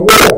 war. 0.00 0.37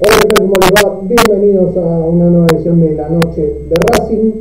¿Cómo 0.00 0.54
les 0.56 0.70
va? 0.72 1.00
Bienvenidos 1.02 1.76
a 1.76 1.80
una 1.80 2.30
nueva 2.30 2.46
edición 2.54 2.80
de 2.80 2.94
la 2.94 3.08
noche 3.10 3.42
de 3.42 3.76
Racing, 3.76 4.32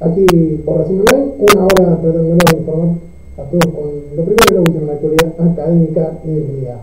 aquí 0.00 0.26
por 0.64 0.78
Racing 0.78 1.00
Online, 1.08 1.32
una 1.38 1.64
hora 1.64 2.00
tratando 2.00 2.22
de 2.22 2.58
informar 2.58 2.96
a 3.38 3.42
todos 3.42 3.74
con 3.74 4.16
lo 4.16 4.24
primero 4.24 4.46
y 4.50 4.54
lo 4.54 4.62
último 4.62 4.80
en 4.80 4.86
la 4.86 4.92
actualidad 4.94 5.52
académica 5.52 6.12
del 6.24 6.60
día. 6.60 6.76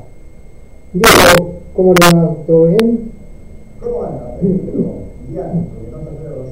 Diego, 0.94 1.51
¿cómo 1.75 1.94
le 1.94 2.17
va? 2.17 2.35
¿Todo 2.47 2.63
bien? 2.66 3.11
¿Cómo 3.81 4.03
anda? 4.03 4.38
Bien, 4.41 5.67
porque 5.73 5.91
no 5.91 5.97
está 5.97 6.11
Pedro. 6.13 6.45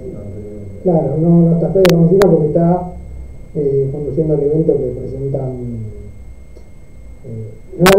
Claro, 0.84 1.18
no, 1.22 1.30
no 1.42 1.56
está 1.56 1.74
Pedro 1.74 2.02
Rocino 2.02 2.32
porque 2.32 2.48
está 2.48 2.94
eh, 3.56 3.90
conduciendo 3.94 4.34
el 4.34 4.42
evento 4.42 4.78
que 4.78 5.00
presentan 5.00 5.52
eh, 7.26 7.61
no, 7.82 7.90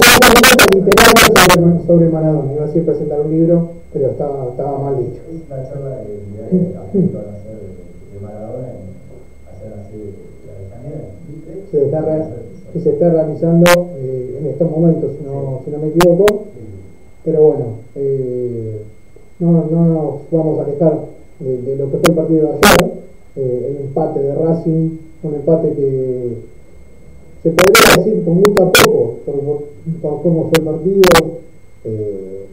no, 1.57 1.61
no, 1.61 1.67
no, 1.67 1.87
sobre 1.87 2.09
Maradona, 2.09 2.53
iba 2.53 2.65
a 2.65 2.67
decir 2.67 2.85
presentar 2.85 3.21
un 3.21 3.31
libro 3.31 3.83
pero 3.93 4.11
estaba, 4.11 4.49
estaba 4.51 4.79
mal 4.79 4.99
dicho. 4.99 5.21
Es 5.31 5.49
la 5.51 5.69
charla 5.69 5.97
de, 5.99 6.05
de, 6.05 6.99
de, 6.99 7.03
de 7.03 8.21
Maradona 8.23 8.69
en 8.69 8.89
hacer 9.53 9.73
así 9.81 10.15
la 10.47 11.71
Se 11.71 11.85
está, 11.85 12.31
que 12.73 12.81
se 12.81 12.91
está 12.91 13.11
realizando 13.11 13.91
eh, 13.99 14.39
en 14.41 14.47
estos 14.47 14.71
momentos, 14.71 15.13
si 15.19 15.25
no, 15.25 15.61
si 15.65 15.71
no 15.71 15.79
me 15.79 15.89
equivoco. 15.89 16.45
Pero 17.25 17.43
bueno, 17.43 17.65
eh, 17.97 18.83
no, 19.39 19.67
no 19.71 19.87
nos 19.87 20.15
vamos 20.31 20.59
a 20.59 20.65
alejar 20.65 20.99
de, 21.39 21.63
de, 21.63 21.77
lo 21.77 21.91
que 21.91 21.99
fue 21.99 22.09
el 22.09 22.15
partido 22.15 22.49
de 22.49 22.55
ayer, 22.55 22.93
eh, 23.37 23.67
el 23.71 23.87
empate 23.87 24.21
de 24.21 24.35
Racing, 24.35 24.99
un 25.23 25.35
empate 25.35 25.73
que 25.75 26.37
se 27.43 27.51
podría 27.51 27.97
decir 27.97 28.25
con 28.25 28.41
gusto 28.41 28.63
a 28.63 28.73
poco 28.73 29.15
por, 29.27 29.65
por, 30.01 30.23
cómo 30.23 30.49
fue 30.49 30.59
el 30.59 30.65
partido. 30.65 31.03
Eh, 31.85 32.47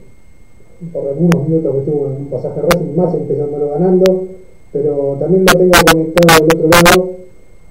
por 0.94 1.08
algunos 1.10 1.48
minutos 1.48 1.74
que 1.74 1.80
estuvo 1.80 2.08
en 2.08 2.12
un 2.14 2.26
pasaje 2.28 2.62
Racing, 2.62 2.96
más 2.96 3.14
empezándolo 3.14 3.70
ganando, 3.70 4.28
pero 4.72 5.18
también 5.20 5.46
lo 5.46 5.60
tengo 5.60 5.74
conectado 5.92 6.46
del 6.48 6.58
otro 6.58 6.70
lado 6.70 7.12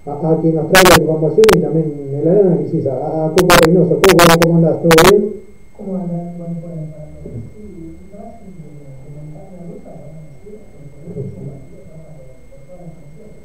a, 0.06 0.32
a 0.32 0.40
quien 0.42 0.54
nos 0.54 0.70
trae 0.70 0.84
la 0.90 1.02
información 1.02 1.46
y 1.54 1.60
también 1.60 1.92
el 2.12 2.28
análisis, 2.28 2.86
a, 2.86 3.26
a 3.26 3.30
Copa 3.30 3.54
Reynoso. 3.64 3.98
¿Cómo, 4.00 4.40
¿Cómo 4.42 4.56
andás? 4.56 4.82
¿Todo 4.82 4.90
bien? 5.10 5.32
¿Cómo 5.76 5.96
andás? 5.96 6.28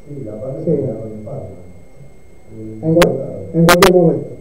Sí, 0.07 0.23
la 0.25 0.41
parte 0.41 0.63
sí. 0.65 0.71
En, 2.83 2.97
en 3.53 3.65
cualquier 3.65 3.93
momento. 3.93 4.33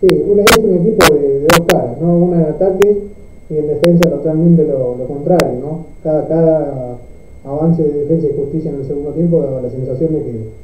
Sí, 0.00 0.06
es 0.06 0.26
un 0.26 0.40
equipo 0.40 1.14
de, 1.14 1.40
dos 1.40 1.66
caras, 1.66 2.00
¿no? 2.00 2.16
Una 2.16 2.38
en 2.38 2.46
ataque 2.46 3.02
y 3.50 3.56
en 3.56 3.66
defensa 3.66 4.08
totalmente 4.08 4.64
lo, 4.64 4.94
contrario, 5.06 5.60
¿no? 5.60 5.84
Cada, 6.02 6.26
cada 6.26 6.96
avance 7.44 7.82
de 7.82 8.00
defensa 8.00 8.28
y 8.28 8.36
justicia 8.36 8.70
en 8.70 8.76
el 8.76 8.86
segundo 8.86 9.10
tiempo 9.10 9.42
daba 9.42 9.60
la 9.60 9.68
sensación 9.68 10.14
de 10.14 10.22
que, 10.22 10.60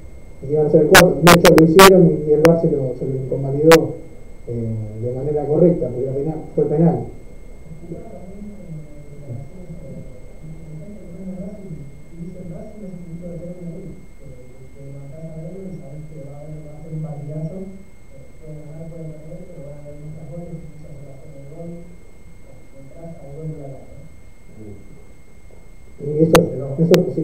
iban 0.51 0.67
a 0.67 0.71
ser 0.71 0.87
cuatro. 0.87 1.17
De 1.21 1.33
hecho 1.39 1.55
lo 1.55 1.65
hicieron 1.65 2.19
y, 2.27 2.33
el 2.33 2.43
Barça 2.43 2.63
se 2.63 2.71
lo, 2.77 2.95
se 2.99 3.05
inconvalidó 3.05 3.95
eh, 4.49 4.75
de 5.05 5.13
manera 5.13 5.45
correcta, 5.45 5.89
porque 5.89 6.19
penal, 6.19 6.39
fue 6.55 6.65
penal. 6.65 7.01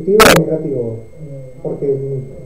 Positivo 0.02 0.44
negativo? 0.44 0.98
Porque. 1.62 2.41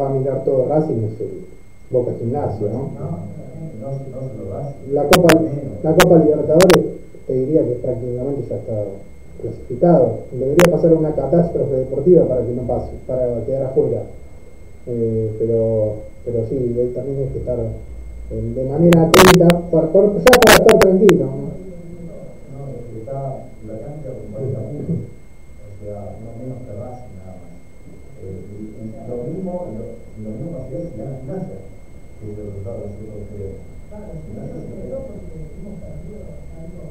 Va 0.00 0.08
a 0.08 0.12
mirar 0.12 0.44
todo 0.44 0.66
Racing, 0.68 1.04
es 1.04 1.20
el 1.20 1.44
Boca 1.90 2.12
Gimnasio, 2.18 2.68
¿no? 2.68 2.90
La 4.92 5.04
Copa, 5.04 5.40
la 5.82 5.94
Copa 5.94 6.18
Libertadores 6.18 6.84
te 7.26 7.32
diría 7.32 7.64
que 7.64 7.74
prácticamente 7.82 8.48
ya 8.48 8.56
está 8.56 8.84
clasificado. 9.40 10.18
Debería 10.32 10.70
pasar 10.70 10.92
una 10.94 11.14
catástrofe 11.14 11.74
deportiva 11.74 12.26
para 12.26 12.42
que 12.42 12.52
no 12.52 12.62
pase, 12.62 12.90
para 13.06 13.44
quedar 13.44 13.64
afuera. 13.64 14.02
Eh, 14.86 15.36
pero, 15.38 15.94
pero 16.24 16.46
sí, 16.48 16.56
también 16.94 17.18
hay 17.18 17.28
que 17.32 17.38
estar 17.38 17.58
eh, 17.58 18.52
de 18.54 18.64
manera 18.64 19.02
atenta, 19.02 19.60
para, 19.70 19.92
para, 19.92 20.06
ya 20.08 20.34
para 20.44 20.56
estar 20.56 20.78
tranquilo. 20.78 21.26
¿no? 21.26 21.50
Sí, 32.20 32.26
pero 32.36 32.52
claro, 32.60 32.84
sí, 32.92 33.00
porque... 33.08 33.48
Claro, 33.88 34.12
porque 35.08 35.40
hemos 35.56 35.74
perdido 35.80 36.20
algo, 36.52 36.84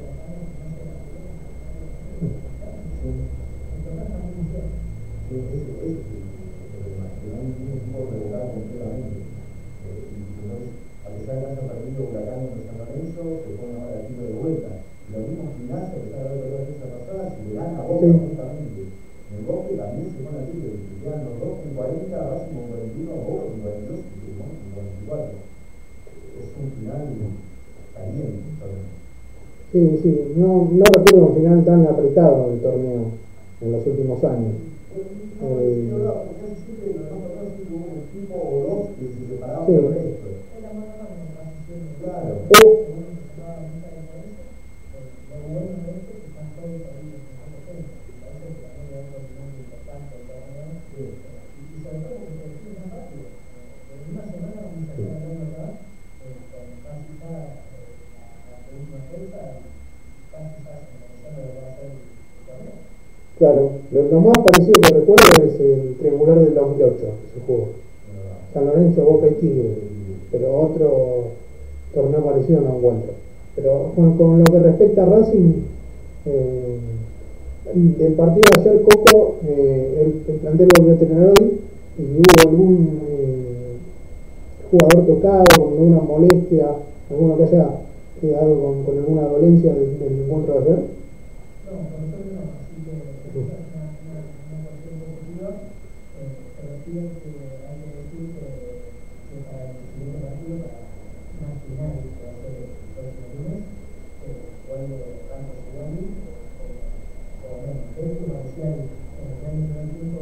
no, 30.36 30.68
no 30.70 30.84
recuerdo 30.84 31.26
un 31.28 31.34
final 31.36 31.64
tan 31.64 31.86
apretado 31.86 32.46
en 32.46 32.52
el 32.54 32.60
torneo 32.60 33.00
en 33.60 33.72
los 33.72 33.86
últimos 33.86 34.24
años. 34.24 34.54
Eh, 35.42 35.88
no, 35.90 36.12
porque 36.14 36.34
casi 36.40 36.62
siempre 36.64 36.94
los 36.94 37.10
dos 37.10 37.20
torneos 37.22 37.54
siempre 37.54 37.76
hubo 37.76 37.86
un 37.86 38.02
equipo 38.08 38.34
o 38.36 38.60
dos 38.68 38.88
que 38.98 39.06
se 39.06 39.34
separaban 39.34 39.66
sí. 39.66 39.72
del 39.72 39.88
resto. 39.88 40.28
Claro. 42.02 42.34
O, 42.48 42.90
Claro, 63.40 63.70
lo, 63.90 64.20
más 64.20 64.36
parecido 64.44 64.78
que 64.82 64.94
recuerdo 64.96 65.42
es 65.42 65.58
el 65.58 65.96
triangular 65.98 66.40
del 66.40 66.52
2008, 66.52 66.94
ese 66.94 67.46
juego. 67.46 67.68
San 68.52 68.66
Lorenzo, 68.66 69.02
Boca 69.02 69.28
y 69.28 69.29
Tigre, 69.29 69.29
pero 70.30 70.60
otro 70.60 71.24
torneo 71.94 72.24
parecido 72.24 72.60
no 72.60 72.76
encuentro. 72.76 73.12
Pero 73.56 73.92
con, 73.96 74.38
lo 74.38 74.44
que 74.44 74.58
respecta 74.58 75.02
a 75.02 75.06
Racing, 75.06 75.52
eh, 76.26 76.78
del 77.74 78.12
partido 78.14 78.44
de 78.54 78.60
ayer 78.60 78.82
Coco, 78.82 79.36
eh, 79.46 80.12
el, 80.28 80.36
plantel 80.36 80.68
volvió 80.78 80.94
a 80.94 80.98
tener 80.98 81.24
hoy 81.24 81.60
y 81.98 82.02
hubo 82.02 82.48
algún 82.48 83.00
eh, 83.08 83.76
jugador 84.70 85.06
tocado, 85.06 85.44
con 85.56 85.72
alguna 85.72 86.00
molestia, 86.00 86.66
alguno 87.10 87.36
que 87.36 87.44
haya 87.44 87.66
quedado 88.20 88.60
con, 88.60 88.84
con 88.84 88.98
alguna 88.98 89.22
dolencia 89.22 89.72
del, 89.74 89.98
del 89.98 90.20
encuentro 90.20 90.54
de 90.54 90.60
ayer. 90.60 90.84
No, 91.64 91.72
una, 91.72 92.18
una, 93.30 94.26
una 94.50 94.60
cuestión 94.66 94.94
positiva, 95.00 95.48
eh, 96.18 96.34
pero 96.58 96.72
sí 96.84 96.90
es 97.00 97.10
que 97.16 97.30
hay 97.64 97.76
que 97.80 97.90
decir 97.96 98.24
que, 98.36 98.46
que 99.30 99.36
para 99.46 99.72
el 99.72 99.78
siguiente 99.88 100.18
partido, 100.20 100.54
para 100.66 100.84
una 101.40 101.50
final 101.64 101.94
que 102.02 102.20
va 102.20 102.32
a 102.34 102.40
ser 102.44 102.52
el 102.60 102.74
próximo 102.92 103.24
lunes, 103.40 103.62
eh, 104.26 104.50
vuelve 104.68 105.00
tanto 105.30 105.52
Giovanni 105.64 106.04
o 107.40 107.52
menos. 107.64 107.88
De 107.94 108.02
hecho, 108.04 108.24
Marcial 108.28 108.76
en 108.84 109.28
el 109.30 109.40
año 109.48 109.64
primer 109.64 109.86
tiempo 109.96 110.20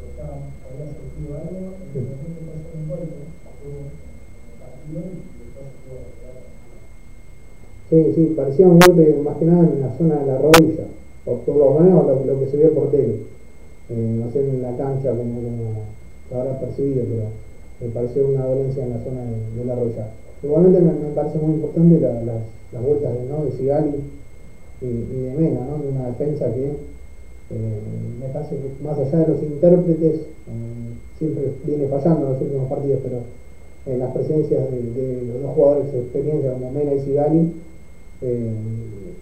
estaba, 0.00 0.48
había 0.64 0.86
surgido 0.96 1.30
algo, 1.44 1.76
y 1.76 1.92
de 1.92 2.00
repente 2.08 2.38
fue 2.40 2.56
hacer 2.56 2.72
un 2.72 2.88
golpe, 2.88 3.20
tuvo 3.60 3.84
un 3.84 4.56
partido 4.62 5.00
y 5.12 5.36
después 5.44 5.66
se 5.68 5.76
pudo 5.84 6.00
retirar. 6.08 6.54
Sí, 7.94 8.12
sí, 8.16 8.34
parecía 8.36 8.66
un 8.66 8.80
golpe 8.80 9.14
más 9.22 9.36
que 9.36 9.44
nada 9.44 9.68
en 9.72 9.80
la 9.80 9.96
zona 9.96 10.16
de 10.16 10.26
la 10.26 10.38
rodilla 10.38 10.84
por 11.24 11.56
lo 11.56 11.80
menos 11.80 12.26
lo, 12.26 12.40
que 12.40 12.50
se 12.50 12.56
vio 12.56 12.74
por 12.74 12.90
tele. 12.90 13.16
Eh, 13.90 14.16
no 14.18 14.30
sé 14.32 14.40
en 14.40 14.62
la 14.62 14.76
cancha 14.76 15.10
como, 15.10 15.40
como 15.40 16.40
habrá 16.40 16.58
percibido, 16.58 17.04
pero 17.04 17.28
me 17.80 17.88
pareció 17.88 18.28
una 18.28 18.46
dolencia 18.46 18.84
en 18.84 18.90
la 18.90 18.98
zona 19.04 19.20
de, 19.22 19.64
la 19.64 19.74
roya. 19.74 20.08
Igualmente 20.42 20.80
me, 20.80 20.92
me, 20.92 21.14
parece 21.14 21.38
muy 21.38 21.54
importante 21.54 22.00
la, 22.00 22.12
las, 22.22 22.82
vueltas 22.82 23.14
de, 23.14 23.24
¿no? 23.28 23.44
de 23.44 23.52
Sigali 23.52 23.94
y, 24.82 24.86
y, 24.86 25.22
de 25.22 25.34
Mena, 25.38 25.60
¿no? 25.64 25.82
de 25.82 25.88
una 25.88 26.06
defensa 26.08 26.52
que 26.52 26.66
eh, 26.66 27.80
me 28.20 28.28
parece 28.28 28.56
que 28.56 28.84
más 28.84 28.98
allá 28.98 29.18
de 29.18 29.32
los 29.32 29.42
intérpretes, 29.42 30.14
eh, 30.20 30.90
siempre 31.18 31.52
viene 31.64 31.86
fallando 31.88 32.26
en 32.26 32.32
los 32.32 32.42
últimos 32.42 32.68
partidos, 32.68 33.00
pero 33.02 33.18
en 33.86 33.98
las 33.98 34.12
presencias 34.12 34.70
de, 34.70 34.82
de, 34.82 35.22
los 35.32 35.42
dos 35.42 35.54
jugadores 35.54 35.92
de 35.92 36.00
experiencia 36.00 36.52
como 36.52 36.72
Mena 36.72 36.94
y 36.94 37.00
Sigali, 37.00 37.52
eh, 38.24 39.14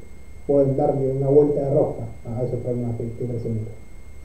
pueden 0.46 0.76
darle 0.76 1.10
una 1.12 1.28
vuelta 1.28 1.60
de 1.60 1.75
rosca 1.75 2.06
a 2.26 2.43
esos 2.43 2.60
problemas 2.60 2.96
que, 2.99 3.04
que 3.14 3.25
presentan. 3.25 3.75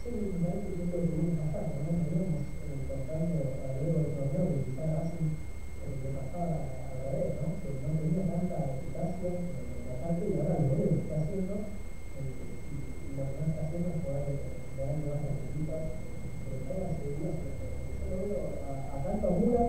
Sí, 0.01 0.09
me 0.13 0.37
parece 0.43 0.69
que 0.73 0.81
es 0.81 0.89
lo 0.89 0.97
que 0.97 1.13
viene 1.13 1.37
pasando, 1.37 1.77
¿no? 1.87 1.93
Venimos 2.03 2.43
contando 2.89 3.37
alrededor 3.63 4.01
del 4.01 4.15
torneo 4.17 4.45
que 4.49 4.65
quizás 4.65 4.91
hacen 4.97 5.23
de 5.33 6.09
pasada 6.17 6.57
a 6.67 6.93
la 6.97 7.09
vez, 7.13 7.37
¿no? 7.37 7.47
Que 7.61 7.69
no 7.79 7.89
tenía 8.01 8.25
tanta 8.27 8.57
eficacia 8.75 9.29
en 9.29 9.81
la 9.87 9.95
parte 10.01 10.23
y 10.25 10.35
ahora 10.35 10.57
lo 10.57 10.73
que 10.73 10.99
está 10.99 11.15
haciendo 11.21 11.53
y 11.57 13.09
lo 13.13 13.23
que 13.23 13.35
no 13.37 13.45
está 13.45 13.61
haciendo 13.61 13.87
es 13.93 13.99
poder 14.01 14.35
darle 14.77 15.05
más 15.05 15.21
necesitas 15.21 15.83
pero 16.43 16.57
todas 16.65 16.81
las 16.81 16.93
seguridad 16.97 17.35
yo 17.37 18.05
lo 18.09 18.17
veo 18.25 18.41
a, 18.67 18.71
a 18.93 18.97
tanto 19.05 19.27
Mura 19.37 19.63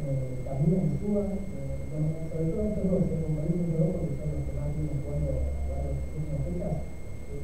eh, 0.00 0.32
también 0.46 0.80
en 0.80 0.94
Suba 0.96 1.22
eh, 1.28 1.76
sobre 2.30 2.46
todo 2.50 2.62
estos 2.62 2.86
dos, 2.88 3.04
el 3.10 3.20
compañero 3.20 3.64
de 3.68 3.76
dos 3.80 3.90
porque 3.90 4.16
son 4.16 4.28
los 4.32 4.42
que 4.46 4.52
más 4.54 4.70
vienen 4.74 4.98
jugando 5.02 5.50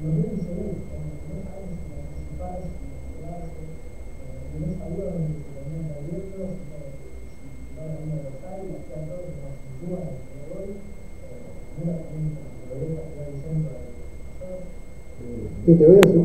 los 0.07 0.13
niños 0.13 0.39
se 0.39 0.53
ven, 0.55 0.77
como 0.87 1.09
no 1.09 1.41
saben 1.43 1.73
si 1.73 1.89
participar, 1.91 2.63
si 2.63 2.85
quedarse, 3.17 3.63
en 4.55 4.61
esa 4.71 4.85
ayuda 4.87 5.19
donde 5.19 5.35
se 5.41 5.51
tenían 5.57 5.89
abiertos, 5.89 6.47
si 7.27 7.75
van 7.75 7.91
a 7.91 8.05
una 8.07 8.19
local 8.23 8.59
y 8.61 8.77
hacían 8.77 9.03
todo 9.09 9.25
como 9.25 9.51
se 9.57 9.73
suban 9.83 10.05
al 10.07 10.21
que 10.21 10.47
hoy, 10.53 10.69
mira 11.81 11.95
también 12.07 12.39
lo 12.39 12.75
ves 12.77 12.93
hacia 13.03 13.23
el 13.25 13.41
centro 13.41 13.73
de 13.73 13.97
Sí, 15.67 15.75
te 15.75 15.87
voy 15.87 15.97
a 15.97 16.07
decir. 16.07 16.23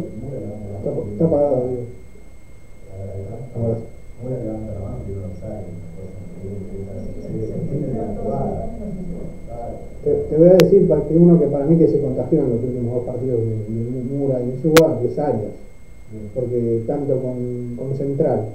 Está, 0.77 0.89
está 0.91 1.25
apagado, 1.25 1.65
digo. 1.71 1.85
Ahora 3.55 3.75
sí. 3.81 3.87
Ahora 4.21 4.35
levanta 4.37 4.77
la 4.77 4.81
mano 4.85 4.99
y 5.07 5.11
uno 5.11 5.25
no 5.25 5.35
sabe. 5.41 5.65
Se 7.41 7.53
entiende 7.55 7.97
la 7.97 8.13
jugada. 8.21 8.69
Te, 10.03 10.11
te, 10.11 10.21
voy 10.41 10.49
a 10.49 10.57
decir 10.57 10.87
para 10.87 11.07
que 11.07 11.15
uno 11.15 11.39
que 11.39 11.45
para 11.45 11.65
mí 11.65 11.77
que 11.77 11.87
se 11.87 12.01
contagió 12.01 12.39
en 12.39 12.49
los 12.49 12.63
últimos 12.63 12.95
dos 12.95 13.05
partidos 13.05 13.39
de, 13.45 13.53
de 13.53 14.03
Mura 14.09 14.41
y 14.41 14.59
Suba 14.61 14.99
es 15.05 15.19
Arias, 15.19 15.53
porque 16.33 16.81
tanto 16.87 17.21
con, 17.21 17.75
con, 17.77 17.95
Central 17.95 18.49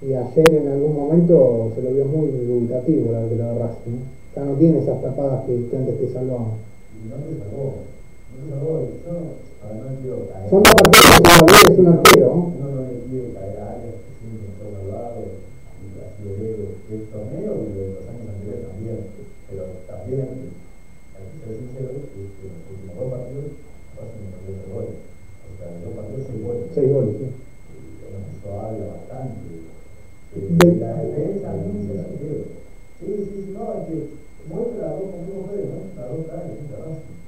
y 0.00 0.14
ayer 0.14 0.54
en 0.54 0.68
algún 0.68 0.96
momento 0.96 1.72
se 1.74 1.82
lo 1.82 1.90
vio 1.92 2.06
muy 2.06 2.30
dubitativo 2.30 3.12
la 3.12 3.28
que 3.28 3.36
lo 3.36 3.44
agarraste, 3.44 3.90
¿no? 3.90 3.98
ya 4.34 4.44
no 4.44 4.52
tiene 4.56 4.78
esas 4.78 5.02
tapadas 5.02 5.44
que, 5.44 5.68
que 5.68 5.76
antes 5.76 5.98
te 5.98 6.08
salvaban. 6.08 6.56
No 7.04 7.16
te 7.20 7.36
salvó, 7.36 7.84
no 8.32 8.36
te 8.38 8.48
salvó, 8.48 8.80
yo 8.80 9.12
además 9.60 9.92
quiero 10.00 10.24
caer. 10.32 10.48
Son 10.48 10.62
dos 10.62 10.72
partidos 10.72 11.60
que 11.66 11.72
es 11.72 11.78
un 11.78 11.86
arquero, 11.86 12.28
¿no? 12.28 12.52
No, 12.64 12.66
no 12.76 12.80
le 12.88 12.96
quiere 13.10 13.34
caer 13.34 13.60
a 13.60 13.76
Arias, 13.76 13.98
que 14.00 14.12
siempre 14.24 14.48
está 14.56 14.64
al 14.72 14.88
lado, 14.88 15.20
y 15.20 16.24
lo 16.24 16.30
veo 16.32 16.56
del 16.88 17.02
torneo 17.12 17.52
y 17.60 17.70
de 17.76 17.84
los 17.92 18.04
años 18.08 18.24
anteriores 18.32 18.64
también 18.64 19.28
pero 19.50 19.64
también 19.88 20.28
hay 21.48 21.56
que, 21.56 21.64
hay 21.64 21.88
que 21.88 21.88
ser 21.88 21.88
sincero 21.88 21.88
que, 22.12 22.20
que 22.36 22.44
los 22.48 22.62
últimos 22.68 22.94
dos 22.98 23.08
partidos 23.08 23.48
pasan 23.96 24.20
en 24.20 24.52
los 24.52 24.68
goles. 24.68 24.96
O 24.98 25.52
sea, 25.56 25.66
en 25.72 25.80
dos 25.80 25.94
partidos 25.96 26.22
seis 26.28 26.40
goles. 26.44 26.64
Seis 26.76 26.88
goles, 26.92 27.14
sí. 27.18 27.26
Eso 27.28 28.48
habla 28.60 28.84
bastante. 28.92 29.48
De 30.28 30.76
la 30.76 31.02
defensa 31.02 31.48
también 31.48 31.88
se 31.88 31.94
la 31.96 32.04
creo. 32.04 32.44
Sí, 33.00 33.08
sí, 33.24 33.34
sí, 33.42 33.50
no, 33.56 33.64
es 33.74 33.82
que 33.88 33.96
muestra 34.44 34.76
las 34.78 34.94
dos, 35.00 35.08
como 35.08 35.48
fue, 35.48 35.56
¿no? 35.64 35.78
Las 35.96 36.08
dos 36.12 36.26
caras 36.28 36.52
de 36.52 36.68
Racing. 36.68 37.18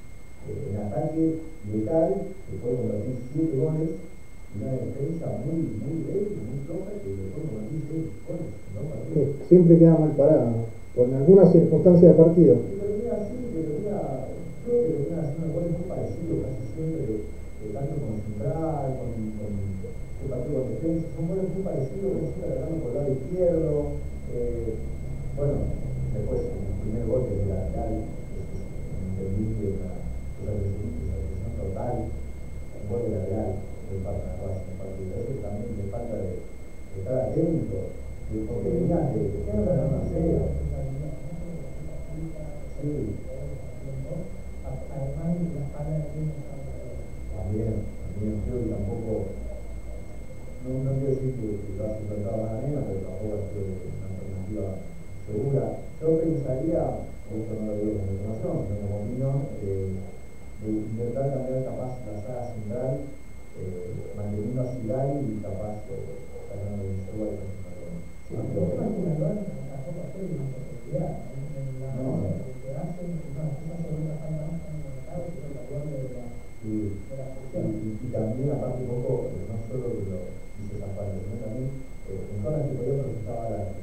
Eh, 0.48 0.68
en 0.68 0.76
ataque 0.76 1.24
letal, 1.72 2.12
que 2.44 2.54
puede 2.60 2.76
convertir 2.76 3.16
siete 3.32 3.56
goles, 3.56 3.90
y 4.50 4.54
una 4.60 4.72
defensa 4.72 5.26
muy, 5.46 5.60
muy 5.80 5.94
débil, 6.04 6.44
muy 6.44 6.58
floja, 6.68 6.92
que 7.00 7.08
le 7.08 7.24
puede 7.32 7.46
convertir 7.48 7.80
seis 7.88 8.04
goles. 8.28 8.50
¿no? 8.76 8.80
Siempre 9.48 9.78
queda 9.78 9.98
mal 9.98 10.12
parado 10.16 10.70
por 10.94 11.06
alguna 11.06 11.50
circunstancia 11.50 12.08
de 12.08 12.14
partido. 12.14 12.54
Pero 12.60 12.94
mira, 12.98 13.14
sí, 13.26 13.36
pero 13.54 13.68
mira, 13.80 14.28
creo 14.64 14.76
que 14.82 14.90
venía 14.90 15.18
haciendo 15.22 15.54
goles 15.54 15.72
muy 15.72 15.86
parecidos 15.88 16.38
casi 16.44 16.62
siempre, 16.74 17.00
de, 17.00 17.16
de 17.16 17.66
tanto 17.72 17.94
Central, 18.60 18.92
con, 19.00 19.08
con 19.40 19.52
el 20.20 20.28
partido 20.28 20.60
con 20.60 20.68
defensa, 20.68 21.08
son 21.16 21.28
goles 21.28 21.48
muy 21.48 21.62
parecidos, 21.64 22.12
siempre 22.28 22.52
agarrando 22.52 22.76
por 22.84 22.90
el 22.92 22.96
lado 23.00 23.08
izquierdo. 23.08 23.72
Eh, 24.36 24.74
bueno, 25.36 25.56
después 26.12 26.40
el 26.44 26.76
primer 26.84 27.04
gol 27.08 27.24
es 27.24 27.48
la 27.48 27.64
Real, 27.72 28.04
es 28.04 28.52
entendible, 29.00 29.80
una 29.80 29.96
cosa 30.36 30.52
de 30.52 30.60
decisión 30.60 31.56
total, 31.56 31.94
un 32.04 32.84
gol 32.84 33.00
de 33.00 33.16
la 33.16 33.24
Real, 33.24 33.50
de 33.88 33.96
de 33.96 34.04
la 34.04 34.12
en 34.12 34.76
partido. 34.76 35.12
Eso 35.16 35.32
también 35.40 35.72
le 35.80 35.84
falta 35.88 36.14
de, 36.20 36.28
de 36.36 36.96
estar 37.00 37.16
atento, 37.16 37.78
porque 38.44 38.68
venía 38.68 39.00
de, 39.08 39.20
de, 39.24 39.40
de 39.40 39.56
una 39.56 40.04
cera. 40.04 40.44
Sí. 42.76 43.16
También, 47.36 47.82
feo 48.44 48.60
tampoco, 48.68 49.24
no, 50.60 50.68
no 50.84 50.92
quiero 51.00 51.16
decir 51.16 51.32
que, 51.32 51.56
que 51.56 51.72
lo 51.76 51.84
has 51.88 51.96
encontrado 51.96 52.44
nada 52.44 52.60
menos, 52.60 52.84
pero 52.84 53.00
tampoco 53.00 53.40
es 53.40 53.44
que 53.48 53.64
una 53.64 54.06
alternativa 54.12 54.64
segura. 55.24 55.64
Yo 56.00 56.06
pensaría, 56.20 56.80
esto 57.32 57.50
no 57.56 57.64
lo 57.64 57.72
digo 57.80 57.96
como 57.96 58.12
información, 58.12 58.60
sino 58.60 58.76
como 58.84 59.00
eh, 59.60 59.88
de 60.60 60.68
intentar 60.68 61.32
cambiar 61.32 61.64
capaz 61.64 61.96
la 62.04 62.12
saga 62.20 62.44
central, 62.44 62.92
eh, 63.56 63.88
manteniendo 64.16 64.60
a 64.60 64.68
y 64.68 65.40
capaz 65.40 65.72
eh, 65.88 65.96
de 66.50 66.84
y 66.84 66.92
Sí, 68.30 68.36
pero 68.36 68.62
una 68.62 68.86
Y, 77.50 78.06
también, 78.12 78.50
aparte, 78.50 78.86
un 78.86 79.02
poco, 79.02 79.26
no 79.50 79.58
solo 79.66 79.90
de 79.90 80.06
lo 80.06 80.22
dice 80.54 80.78
San 80.78 80.94
sino 80.94 81.34
también 81.42 81.66
eh, 82.06 82.22
en 82.30 82.38
zonas 82.38 82.62
que 82.62 82.78
podía 82.78 82.94
la 82.94 83.74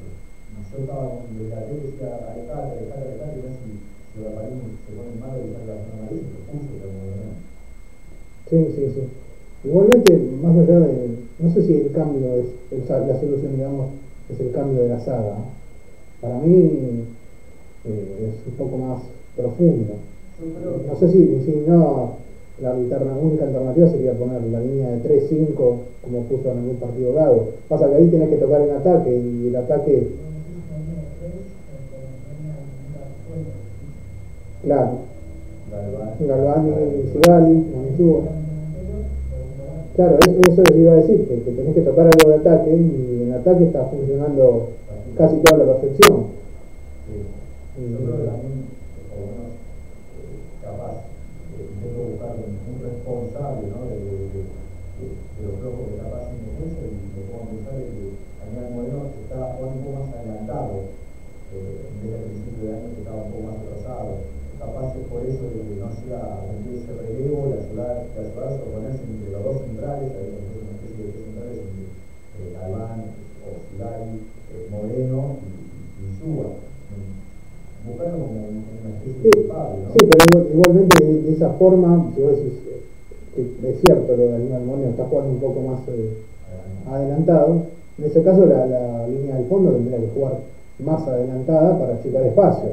Yo 0.72 0.77
estaba 0.79 1.20
en 1.20 1.50
la 1.51 1.60
tele 1.67 1.84
y 1.84 1.91
decía, 1.91 2.15
alejate, 2.32 2.79
alejate, 2.79 3.06
alejate, 3.12 3.36
y 3.36 3.44
no 3.44 3.51
si, 3.51 3.67
si 3.75 4.15
el 4.24 4.27
aparismo 4.32 4.72
se 4.72 4.91
pone 4.96 5.20
malo 5.20 5.44
y 5.44 5.51
saca 5.51 5.75
la 5.75 6.00
nariz, 6.00 6.24
lo 6.32 6.39
puso, 6.48 6.74
no. 6.79 7.32
Sí, 8.48 8.60
sí, 8.72 8.84
sí. 8.96 9.03
Igualmente, 9.67 10.12
más 10.39 10.56
allá 10.56 10.79
de, 10.79 11.17
no 11.39 11.48
sé 11.51 11.60
si 11.65 11.74
el 11.75 11.91
cambio 11.91 12.39
es, 12.39 12.88
la 12.88 13.20
solución, 13.20 13.51
digamos, 13.56 13.88
es 14.32 14.39
el 14.39 14.51
cambio 14.51 14.84
de 14.84 14.89
la 14.89 15.00
saga. 15.00 15.44
Para 16.22 16.39
mí 16.39 17.03
eh, 17.84 18.32
es 18.32 18.48
un 18.48 18.53
poco 18.53 18.77
más 18.77 19.01
profundo. 19.36 19.96
No 20.88 20.96
sé 20.96 21.12
si, 21.12 21.41
si 21.44 21.51
no 21.67 22.26
la 22.62 22.74
única 22.74 23.46
alternativa 23.46 23.88
sería 23.90 24.14
poner 24.14 24.42
la 24.44 24.60
línea 24.60 24.90
de 24.90 25.04
3-5 25.04 25.56
como 25.56 26.24
puso 26.24 26.52
en 26.52 26.58
algún 26.58 26.78
partido 26.78 27.14
Gago. 27.14 27.50
Pasa 27.68 27.88
que 27.88 27.96
ahí 27.96 28.08
tienes 28.08 28.30
que 28.30 28.38
tocar 28.38 28.62
en 28.62 28.72
ataque 28.72 29.16
y 29.16 29.48
el 29.48 29.56
ataque... 29.56 30.08
Claro. 34.64 34.92
Galvani, 36.20 36.74
Sigali, 37.14 37.66
Claro, 39.96 40.20
eso 40.20 40.64
les 40.64 40.78
iba 40.78 40.92
a 40.94 40.96
decir, 40.98 41.28
que, 41.28 41.52
tenés 41.52 41.74
que 41.74 41.82
tocar 41.82 42.06
algo 42.06 42.30
de 42.30 42.36
ataque 42.36 42.70
y 42.76 43.24
en 43.24 43.34
ataque 43.34 43.64
está 43.66 43.86
funcionando 43.86 44.70
casi 45.18 45.38
toda 45.38 45.64
la 45.64 45.74
perfección. 45.74 46.26
Sí 47.76 48.76
intento 51.88 52.12
buscar 52.12 52.36
un, 52.36 52.84
responsable 52.84 53.63
¿no? 53.72 53.88
de, 53.88 53.96
de, 53.96 54.12
de, 54.27 54.41
de, 55.00 55.39
los 55.39 55.56
flojos 55.60 55.88
que 55.88 56.03
pasando 56.03 56.36
en 56.36 56.51
defensa 56.51 56.79
y 56.84 56.96
me 57.15 57.22
pongo 57.32 57.44
a 57.44 57.51
pensar 57.56 57.75
que 57.79 58.03
Daniel 58.44 58.75
Moreno 58.75 59.00
estaba 59.24 59.56
un 59.56 59.79
poco 59.79 59.96
más 59.96 60.08
adelantado 60.12 60.74
eh, 61.56 61.88
vez 62.03 62.12
del 62.12 62.24
principio 62.27 62.60
de 62.67 62.75
año 62.75 62.91
que 62.91 63.01
estaba 63.01 63.24
un 63.24 63.32
poco 63.32 63.44
más 63.48 63.58
atrasado. 63.63 64.12
Capaz 64.60 64.88
es 65.00 65.06
por 65.08 65.22
eso 65.24 65.44
de 65.48 65.60
que 65.63 65.75
no 65.79 65.88
hacía 65.88 66.20
cumplir 66.44 66.84
ese 66.84 66.91
relevo 66.91 67.39
y 67.48 67.53
ayudar, 67.56 68.03
a 68.03 68.67
ponerse 68.67 69.03
entre 69.08 69.32
los 69.32 69.44
dos 69.44 69.58
centrales, 69.63 70.12
hay 70.12 70.27
una 70.27 70.74
especie 70.75 71.08
de 71.08 71.12
tres 71.13 71.24
centrales 71.24 71.58
entre 71.62 71.88
eh, 71.88 72.51
Galván, 72.51 73.00
eh, 73.08 74.67
Moreno 74.72 75.38
y, 75.39 76.03
y 76.03 76.06
Suba 76.20 76.67
buscarlo 77.86 78.17
como 78.19 78.34
una 78.34 78.98
especie 78.98 79.43
de 79.43 79.48
padre, 79.48 79.77
¿no? 79.84 79.91
Sí, 79.93 80.10
pero 80.10 80.48
igualmente 80.53 81.03
de, 81.03 81.34
esa 81.34 81.50
forma, 81.53 82.12
si 82.15 82.22
vos 82.22 82.38
decís 82.38 82.53
que 83.36 83.69
es 83.69 83.81
cierto 83.86 84.17
lo 84.17 84.24
de 84.24 84.50
Daniel 84.50 84.89
está 84.89 85.05
jugando 85.05 85.31
un 85.34 85.39
poco 85.39 85.62
más 85.62 85.79
eh, 85.89 86.17
adelantado, 86.89 87.63
en 88.00 88.05
ese 88.05 88.24
caso 88.24 88.46
la, 88.46 88.65
la, 88.65 89.07
línea 89.07 89.36
del 89.36 89.46
fondo 89.46 89.72
tendría 89.72 90.00
que 90.00 90.10
jugar 90.15 90.39
más 90.79 91.07
adelantada 91.07 91.77
para 91.79 91.96
achicar 91.96 92.24
espacio. 92.24 92.69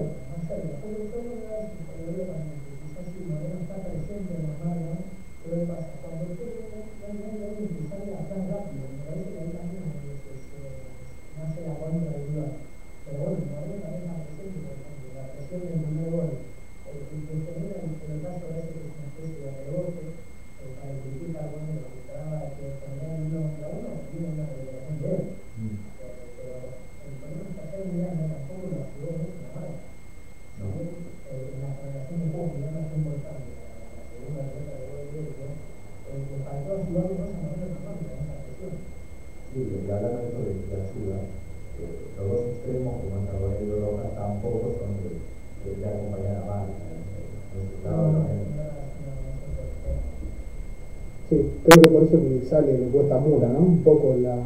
Creo 51.64 51.82
que 51.82 51.88
por 51.88 52.02
eso 52.02 52.20
que 52.20 52.46
sale 52.48 52.78
le 52.78 52.86
cuesta 52.86 53.18
Mura, 53.18 53.48
¿no? 53.48 53.60
Un 53.60 53.82
poco 53.82 54.14
la, 54.20 54.36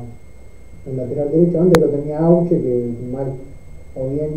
el 0.86 0.96
lateral 0.96 1.30
derecho. 1.32 1.60
Antes 1.60 1.82
lo 1.82 1.88
tenía 1.90 2.20
Auche, 2.20 2.60
que 2.60 2.92
mal 3.12 3.32
o 3.96 4.08
bien 4.10 4.30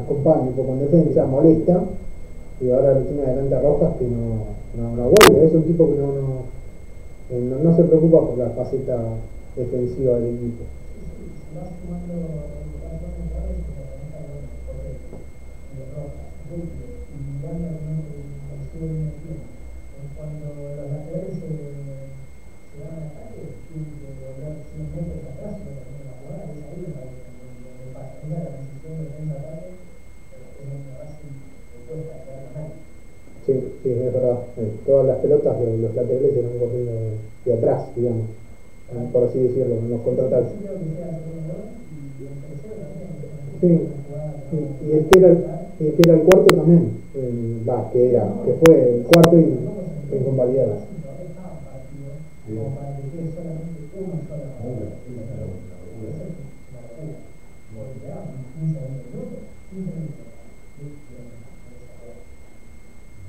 acompaña 0.00 0.48
un 0.48 0.52
poco 0.54 0.72
en 0.72 0.80
defensa, 0.80 1.26
molesta, 1.26 1.84
y 2.60 2.70
ahora 2.70 2.94
lo 2.94 3.00
tiene 3.00 3.22
adelante 3.22 3.60
Rojas 3.60 3.96
que 3.98 4.04
no, 4.06 4.96
no, 4.96 5.10
vuelve. 5.10 5.46
Es 5.46 5.52
un 5.52 5.64
tipo 5.64 5.88
que 5.90 5.98
no, 5.98 6.12
no, 6.12 7.58
no, 7.62 7.76
se 7.76 7.84
preocupa 7.84 8.20
por 8.20 8.38
la 8.38 8.50
faceta 8.50 8.98
defensiva 9.56 10.18
del 10.18 10.34
equipo. 10.34 10.64
Sí, 33.84 33.90
es 33.90 34.14
verdad. 34.14 34.38
Eh, 34.56 34.72
todas 34.86 35.06
las 35.06 35.18
pelotas 35.18 35.60
de 35.60 35.76
los 35.76 35.94
laterales 35.94 36.32
eran 36.34 36.58
corriendo 36.58 36.92
de, 37.44 37.52
atrás, 37.52 37.82
digamos, 37.94 38.22
eh, 38.94 39.08
por 39.12 39.24
así 39.24 39.40
decirlo, 39.40 39.74
en 39.74 39.90
los 39.90 40.00
contraataques. 40.00 40.52
Sí, 43.60 43.80
y, 44.52 45.02
que 45.04 45.18
era 45.18 45.28
el, 45.28 45.44
que 45.78 46.02
era 46.02 46.14
el 46.14 46.22
cuarto 46.22 46.54
también, 46.54 46.92
va, 47.68 47.90
que 47.92 48.08
era, 48.08 48.26
que 48.46 48.54
fue 48.64 48.96
el 48.96 49.02
cuarto 49.02 49.38
y 49.38 50.16
inconvalidado. 50.16 50.76
Sí, 52.46 52.58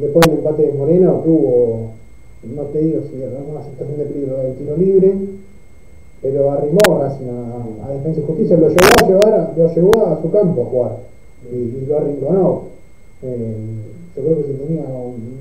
después 0.00 0.26
del 0.26 0.38
empate 0.38 0.66
de 0.66 0.72
Moreno 0.72 1.20
tuvo, 1.24 1.90
no 2.54 2.62
te 2.64 2.78
digo 2.80 3.00
si 3.02 3.16
una 3.16 3.64
situación 3.64 3.98
de 3.98 4.04
peligro 4.04 4.36
del 4.38 4.54
tiro 4.54 4.76
libre, 4.76 5.14
pero 6.22 6.50
arrimó 6.50 6.80
a, 7.02 7.08
Defensa 7.92 8.20
y 8.20 8.24
Justicia, 8.24 8.56
lo 8.56 8.68
llevó 8.68 8.88
a 9.02 9.08
llevar, 9.08 9.52
lo 9.56 9.74
llevó 9.74 10.06
a 10.06 10.22
su 10.22 10.30
campo 10.30 10.62
a 10.62 10.66
jugar 10.66 10.96
y, 11.52 11.86
lo 11.86 11.98
arrinconó. 11.98 12.62
Eh, 13.22 13.56
yo 14.16 14.22
creo 14.22 14.36
que 14.38 14.44
si 14.44 14.52
tenía 14.54 14.84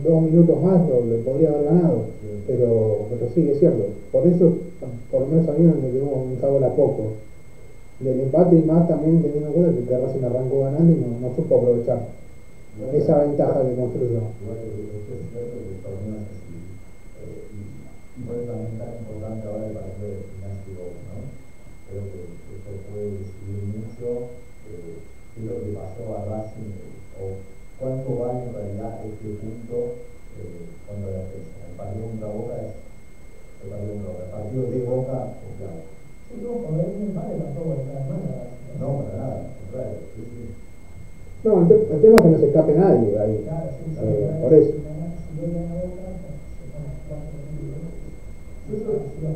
dos 0.04 0.22
minutos 0.22 0.62
más 0.62 0.82
lo, 0.90 1.06
le 1.06 1.18
podría 1.20 1.50
haber 1.50 1.64
ganado, 1.66 2.02
pero, 2.46 3.06
pero 3.10 3.32
sí, 3.34 3.50
es 3.50 3.60
cierto. 3.60 3.86
Por 4.12 4.28
eso, 4.28 4.54
por 5.12 5.22
lo 5.22 5.28
menos 5.28 5.48
a 5.48 5.54
mí 5.54 5.64
me 5.66 5.92
quedó 5.92 6.06
un 6.06 6.38
sabor 6.42 6.64
a 6.64 6.70
poco 6.70 7.14
del 8.00 8.20
empate 8.20 8.58
y 8.58 8.64
más 8.64 8.88
también 8.88 9.22
teniendo 9.22 9.48
en 9.48 9.54
cuenta 9.54 9.88
que 9.88 9.98
Racing 9.98 10.24
arrancó 10.24 10.64
ganando 10.64 10.92
y 10.92 11.00
no, 11.00 11.16
no 11.20 11.36
supo 11.36 11.56
aprovechar 11.56 12.00
esa 12.92 13.24
ventaja 13.24 13.64
que 13.64 13.75
construyó. 13.75 14.20
Que 14.36 14.92
es 14.92 15.32
cierto 15.32 15.56
que 15.64 15.80
torneos 15.80 16.28
así, 16.28 16.56
eh, 17.24 17.48
y, 17.56 18.22
por 18.28 18.36
eso 18.36 18.52
también 18.52 18.75
es 18.75 18.80
tan 18.84 18.92
importante 19.00 19.48
ahora 19.48 19.68
el 19.68 19.75
partido 19.75 20.12
de 20.12 20.28
gimnasio, 20.28 20.75
¿no? 21.08 21.16
Creo 21.88 22.04
que 22.12 22.20
eso 22.20 22.72
puede 22.92 23.16
decidir 23.16 23.64
mucho 23.80 24.28
eh, 24.68 25.00
qué 25.32 25.38
es 25.40 25.46
lo 25.48 25.64
que 25.64 25.72
pasó 25.72 26.04
a 26.20 26.28
Racing 26.28 26.75
o 27.16 27.40
cuánto 27.80 28.10
vale 28.20 28.44
en 28.44 28.54
realidad 28.56 29.00
este 29.08 29.40
punto 29.40 29.96
eh, 30.36 30.68
cuando 30.84 31.16
la 31.16 31.24
defensa. 31.24 31.64
El 31.64 31.80
partido 31.80 32.12
contra 32.12 32.28
Boca 32.28 32.56
es 32.60 32.75
el 33.64 33.70
partido 33.72 33.94
contra 33.96 34.12
Boca. 34.12 34.24
El 34.28 34.36
partido 34.36 34.64
de 34.68 34.80
Boca 34.84 35.18
es 35.48 35.52
clave. 35.56 35.96
No, 38.80 38.92
para 38.98 39.12
nada, 39.15 39.39
el, 41.60 41.68
te- 41.68 41.94
el 41.94 42.00
tema 42.01 42.18
es 42.18 42.24
que 42.24 42.30
no 42.30 42.38
se 42.38 42.46
escape 42.46 42.74
nadie 42.74 43.18
ahí. 43.18 43.39
Claro, 43.44 43.70
sí, 43.77 43.84
sí. 43.94 44.00
Eh, 44.01 44.38
por 44.42 44.54
eso. 44.54 44.70
Si 48.65 49.22
no 49.22 49.30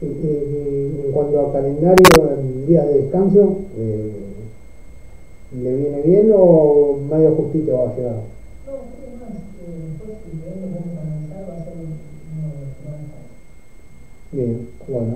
Y, 0.00 0.04
y- 0.06 0.92
y 0.96 1.06
en 1.06 1.12
cuanto 1.12 1.40
a 1.40 1.52
calendario 1.52 2.06
en 2.38 2.66
días 2.66 2.86
de 2.86 3.02
descanso, 3.02 3.56
eh, 3.76 4.12
¿le 5.62 5.74
viene 5.76 6.02
bien 6.02 6.30
o 6.36 6.98
medio 7.10 7.32
justito 7.32 7.72
va 7.78 7.90
a 7.90 7.96
llegar? 7.96 8.14
No, 8.14 8.72
creo 8.94 9.18
más 9.18 9.34
que 9.58 9.64
después 9.66 10.18
si 10.22 10.38
queremos 10.38 10.70
vamos 10.70 10.98
a 10.98 11.02
analizar 11.02 11.42
va 11.50 11.54
a 11.54 11.64
ser 11.64 11.74
fáciles. 12.84 13.26
Bien, 14.30 14.68
bueno. 14.86 15.14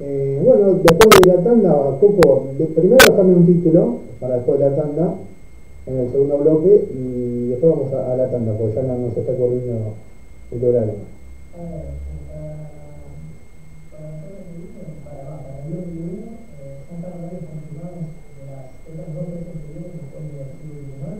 Eh, 0.00 0.40
bueno, 0.42 0.72
después 0.74 1.10
de 1.22 1.28
la 1.36 1.42
tanda, 1.44 1.72
Coco, 2.00 2.48
de, 2.58 2.64
primero 2.66 2.96
déjame 3.06 3.34
un 3.34 3.46
título 3.46 3.98
para 4.20 4.36
después 4.36 4.58
de 4.58 4.70
la 4.70 4.76
tanda, 4.76 5.14
en 5.86 5.98
el 5.98 6.10
segundo 6.12 6.38
bloque, 6.38 6.88
y 6.94 7.48
después 7.50 7.72
vamos 7.76 7.92
a, 7.92 8.12
a 8.12 8.16
la 8.16 8.30
tanda, 8.30 8.56
porque 8.56 8.74
ya 8.76 8.82
no 8.82 8.96
nos 8.98 9.16
está 9.16 9.34
corriendo 9.36 9.94
el 10.50 10.64
horario 10.64 10.94
ver, 10.94 11.02
para, 12.32 12.70
para 13.90 14.08
hacer 14.14 14.32
el 14.42 14.46
video, 14.58 14.90
para, 15.04 15.22
va, 15.28 15.34
para 15.42 15.58
el 15.62 15.66
día 15.70 15.82
que 15.86 15.92
viene, 15.92 16.22
eh, 16.22 16.82
ya 16.88 16.94
están 16.96 17.12
horarios 17.18 17.44
confirmados 17.46 18.02
de 18.10 18.42
las 18.46 18.64
otras 18.90 19.08
dos 19.14 19.26
veces 19.32 19.54
que 19.58 19.68
vienen 19.74 19.96
después 20.02 20.22
de 20.22 20.34
Brasil 20.38 20.70
y 20.70 20.82
Uruguay. 20.82 21.18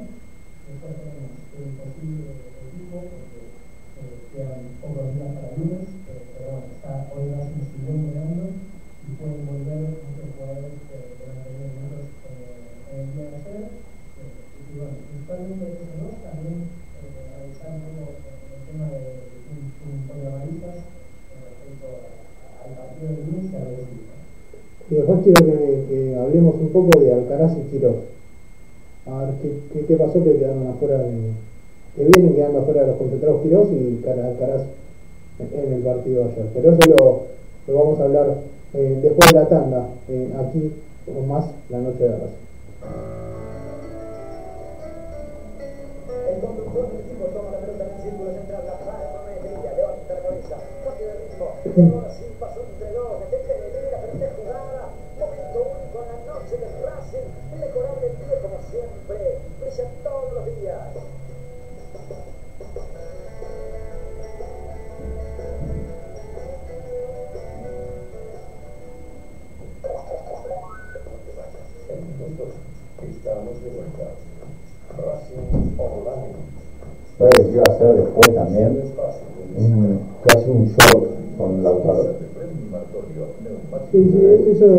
Después 0.66 0.92
tenemos 0.98 1.38
el 1.54 1.68
posible 1.78 2.26
equipo, 2.66 2.96
porque 3.02 3.40
eh, 3.42 4.16
quedan 4.30 4.62
pocos 4.82 5.06
días 5.14 5.30
para 5.38 5.48
el 5.50 5.56
lunes, 5.58 5.86
eh, 6.06 6.22
pero 6.34 6.46
bueno, 6.54 6.66
está, 6.70 6.90
hoy 7.14 7.24
Racing 7.34 7.66
siguió 7.66 7.90
entrenando 7.98 8.44
y 9.02 9.08
pueden 9.18 9.42
volver 9.42 9.82
muchos 10.06 10.28
jugadores 10.38 10.78
que 10.86 10.96
que 11.18 11.24
han 11.26 11.38
tenido 11.42 11.66
minutos 11.74 12.06
eh, 12.30 12.94
en 12.94 12.96
el 13.02 13.08
día 13.18 13.26
de 13.26 13.36
ayer. 13.42 13.62
Eh, 14.22 14.38
y 14.72 14.78
bueno, 14.78 14.94
principalmente 15.02 15.64
esos 15.74 15.90
dos 16.00 16.14
también 16.22 16.58
eh, 16.62 17.28
analizar 17.34 17.70
un 17.76 17.82
poco 17.82 18.02
eh, 18.14 18.54
el 18.56 18.62
tema 18.70 18.86
de 18.94 19.00
un, 19.52 19.58
un 19.68 19.96
pollo 20.08 20.26
amarillas 20.32 20.78
con 21.28 21.38
respecto 21.44 21.86
a- 21.92 22.62
al 22.62 22.70
partido 22.78 23.06
de 23.10 23.20
lunes 23.26 23.46
y 23.52 23.56
a 23.58 23.60
la 23.66 23.70
visita. 23.74 24.14
Y 24.88 24.92
después 24.96 25.18
quiero 25.26 25.42
que, 25.44 25.58
que 25.90 25.98
hablemos 26.16 26.54
un 26.74 26.84
poco 26.90 27.00
de 27.00 27.12
Alcaraz 27.12 27.52
y 27.56 27.70
Quirós. 27.70 27.96
A 29.06 29.24
ver 29.24 29.34
qué, 29.42 29.52
qué, 29.72 29.86
qué 29.86 29.96
pasó 29.96 30.22
que 30.22 30.36
quedaron 30.38 30.66
afuera 30.68 30.98
de, 30.98 31.32
que 31.96 32.04
vienen 32.04 32.34
quedando 32.34 32.60
afuera 32.60 32.82
de 32.82 32.86
los 32.88 32.96
concentrados 32.96 33.42
Quirós 33.42 33.68
y 33.72 34.00
Cara- 34.04 34.28
Alcaraz 34.28 34.62
en, 35.40 35.72
el 35.72 35.82
partido 35.82 36.24
ayer. 36.24 36.46
Pero 36.54 36.72
eso 36.72 36.90
lo, 36.90 37.20
lo 37.66 37.78
vamos 37.78 38.00
a 38.00 38.04
hablar 38.04 38.34
eh, 38.74 38.98
después 39.02 39.30
de 39.32 39.38
la 39.38 39.48
tanda, 39.48 39.86
eh, 40.08 40.28
aquí 40.38 40.72
o 41.06 41.26
más 41.26 41.44
la 41.68 41.78
noche 41.78 42.04
de 42.04 42.10
Racing. 42.10 42.42
El 46.32 46.40
conductor 46.40 46.88
del 46.92 47.00
equipo 47.00 47.24
toma 47.34 47.50
la 47.52 47.58
pelota 47.58 47.84
en 47.84 47.96
el 47.96 48.02
círculo 48.02 48.30
central, 48.32 48.62
la 48.66 48.78
para 48.78 49.12
con 49.12 49.22
Medella, 49.26 49.76
levanta 49.76 50.14
la 50.14 50.20
cabeza, 50.22 50.56
cambio 50.84 51.06
de 51.06 51.14
ritmo, 51.20 52.01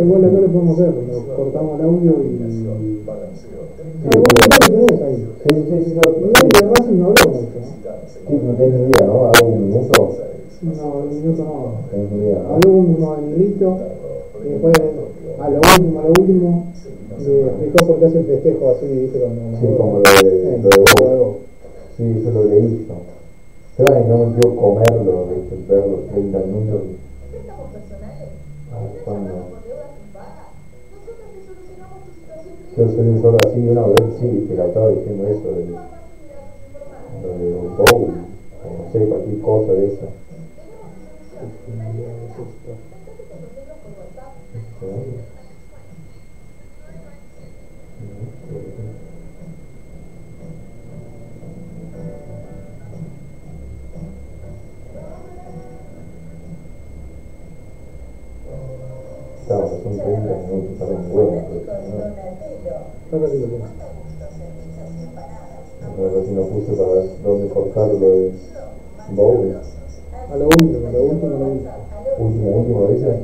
sí, 0.04 0.10
eso 0.10 0.20
igual 0.20 0.26
acá 0.26 0.40
lo 0.40 0.48
podemos 0.48 0.80
hacer, 0.80 0.94
lo 1.12 1.36
cortamos 1.36 1.80
el 1.80 1.86
audio 1.86 2.12
y... 2.24 3.04
balanceo, 3.06 3.60
vos 4.04 4.20
vos 4.20 4.28
lo 4.34 4.86
tenés 4.88 5.02
ahí. 5.02 5.28
Sí, 5.44 5.50
sí, 5.54 5.84
sí, 5.86 5.92
El 5.92 6.00
audio 6.08 6.28
de 6.28 6.32
Racing 6.68 7.00
no 7.00 7.06
habló 7.06 7.26
mucho. 7.32 7.60
¿no? 7.60 7.66
Sí, 8.28 8.34
no 8.46 8.54
tenés 8.54 8.74
ni 8.80 8.86
idea, 8.88 9.08
¿no? 9.08 9.14
Hago 9.28 9.48
un 9.48 9.64
minuto, 9.68 9.94
No, 10.64 11.06
después 14.44 14.74
a 15.40 15.50
lo 15.50 15.58
último, 15.58 16.00
a 16.00 16.04
lo 16.04 16.14
último, 16.20 16.74
le 17.20 17.42
explicó 17.46 17.88
por 17.88 18.00
qué 18.00 18.06
hace 18.06 18.20
el 18.20 18.26
festejo 18.26 18.70
así, 18.72 18.86
¿viste? 18.88 19.20
Cuando 19.20 19.42
Sí, 19.60 19.68
como 19.78 20.00
lo 20.00 20.04
de. 20.30 20.58
Boca. 20.64 21.38
Sí, 21.98 22.22
yo 22.24 22.32
lo 22.32 22.44
leí 22.46 22.86
yo. 22.88 22.96
No 23.78 23.90
me 23.90 24.56
comerlo, 24.56 25.28
¿viste? 25.34 25.56
ver 25.74 25.88
los 25.88 26.08
30 26.08 26.40
minutos. 26.40 26.82
Personales. 27.74 28.30
Ah, 28.72 28.86
¿Estás 28.86 29.04
¿cuándo? 29.04 29.30
llamando 29.30 29.50
por 29.50 29.64
deudas 29.64 29.92
impagas? 30.06 30.50
Nosotros 30.94 31.28
te 31.34 31.40
solucionamos 31.48 31.98
tu 32.06 32.12
situación 32.14 32.54
Yo 32.76 32.90
soy 32.90 33.08
un 33.08 33.22
solo 33.22 33.38
así, 33.46 33.60
una 33.60 33.84
vez 33.84 34.18
sí, 34.20 34.28
viste, 34.28 34.56
la 34.56 34.66
estaba 34.66 34.90
diciendo 34.90 35.28
eso 35.28 35.52
de, 35.52 35.66
lo 37.22 37.30
de 37.38 37.68
Bow, 37.78 37.86
o 37.86 38.84
no 38.84 38.92
sé, 38.92 39.06
cualquier 39.06 39.42
cosa 39.42 39.74
de 39.74 39.88
esa. 39.88 40.08
Si 63.14 63.20
lo 66.34 66.48
puse 66.48 66.74
para 66.74 66.94
ver 66.94 67.06
dónde 67.24 67.48
cortar 67.50 67.88
lo 67.90 68.10
de 68.10 68.32
Bowie. 69.12 69.54
A 70.32 70.36
lo 70.36 70.46
último, 70.46 70.88
a 70.88 70.92
lo 70.92 71.04
último, 71.04 71.36
a 71.36 71.40
lo 71.40 71.46
último. 71.46 71.72
Último, 72.18 72.50
último, 72.58 72.88
dice. 72.88 73.20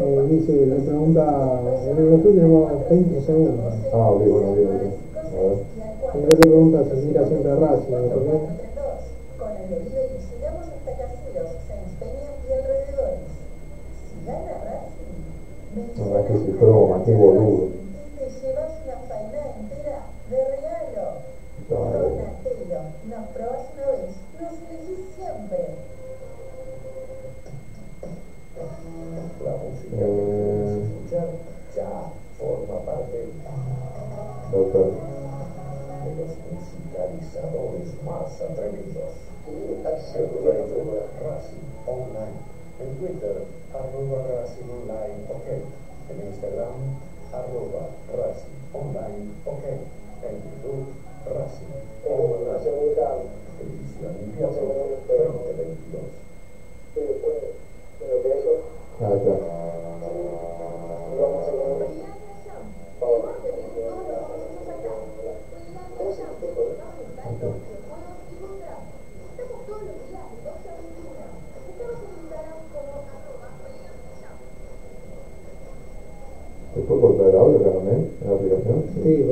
Eh, 0.00 0.26
dice, 0.30 0.66
le 0.66 0.76
pregunta, 0.76 1.60
en 1.84 1.98
el 1.98 2.14
otro 2.14 2.30
tenemos 2.30 2.88
20 2.88 3.20
segundos. 3.20 3.74
Ah, 3.92 4.10
ok, 4.10 4.20
bueno, 4.20 4.52
ok, 4.52 4.58
ok. 4.58 4.82
A 5.12 5.40
ver. 5.42 5.58
En 6.14 6.24
el 6.24 6.32
otro 6.32 6.40
pregunta 6.40 6.84
si 6.84 7.06
mira 7.06 7.28
siempre 7.28 7.50
a 7.52 7.56
Racing, 7.56 7.92
¿no? 7.92 8.00
No, 15.98 16.18
es 16.18 16.26
que 16.26 16.32
si 16.38 16.64
más 16.64 17.02
que 17.04 17.14
boludo. 17.14 17.75
Faena 19.16 19.42
entera 19.58 20.00
de 20.30 20.38
regalo. 20.44 21.06
Claro. 21.68 22.10
Donatello, 22.10 22.80
nos 23.08 23.26
probás 23.28 23.64
una 23.74 23.86
vez, 23.92 24.12
nos 24.40 24.54
elegís 24.68 25.02
siempre. 25.16 25.62
La 29.44 29.52
música 29.56 29.90
que 29.90 29.96
queremos 29.96 30.70
escuchar 30.84 31.28
ya 31.74 31.92
forma 32.38 32.78
parte 32.84 33.16
de 33.16 33.26
los 36.16 36.32
musicalizadores 36.52 37.88
más 38.04 38.40
atrevidos. 38.40 39.12
Dueño 39.46 40.78
de 40.92 41.00
Racing 41.22 41.68
Online. 41.86 42.36
En 42.80 42.90
Twitter, 42.96 43.36
arroba 43.72 44.18
Racing 44.28 44.68
Online 44.68 45.18
OK. 45.30 45.48
En 46.10 46.26
Instagram, 46.28 46.76
arroba 47.32 47.88
Racing 48.14 48.60
Online 48.72 49.30
OK. 49.44 49.64
En 50.22 50.34
YouTube, 50.42 50.86
Racing 51.26 51.74
Online. 52.04 52.66
edición 53.60 54.12
invierno 54.20 54.62
2022. 55.16 56.02
Ah, 58.98 59.14
ya. 59.24 59.56
¿Se 76.76 76.82
puede 76.82 77.00
cortar 77.00 77.28
el 77.28 77.36
audio, 77.36 77.62
Carmen, 77.62 78.04
en 78.20 78.28
la 78.28 78.34
aplicación? 78.34 78.82
Sí, 79.02 79.24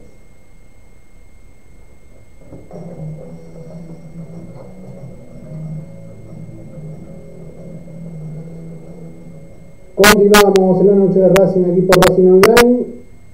Continuamos 9.99 10.81
en 10.81 10.87
la 10.87 10.95
noche 10.95 11.19
de 11.19 11.29
Racing 11.31 11.65
aquí 11.65 11.81
por 11.81 11.99
Racing 12.09 12.29
Online. 12.29 12.85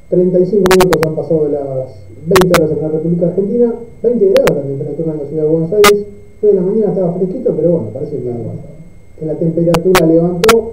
35 0.08 0.66
minutos 0.66 1.02
han 1.06 1.14
pasado 1.14 1.44
de 1.44 1.50
las 1.50 2.08
20 2.24 2.62
horas 2.62 2.70
en 2.74 2.82
la 2.82 2.88
República 2.88 3.26
Argentina. 3.26 3.74
20 4.02 4.28
grados 4.30 4.56
la 4.56 4.62
temperatura 4.62 5.12
en 5.12 5.18
la 5.18 5.26
ciudad 5.26 5.42
de 5.42 5.48
Buenos 5.50 5.72
Aires. 5.74 6.06
Hoy 6.40 6.48
en 6.48 6.56
la 6.56 6.62
mañana 6.62 6.88
estaba 6.88 7.12
fresquito, 7.12 7.52
pero 7.54 7.70
bueno, 7.70 7.88
parece 7.92 8.16
que, 8.16 8.32
que 9.18 9.26
la 9.26 9.34
temperatura 9.34 10.06
levantó. 10.06 10.72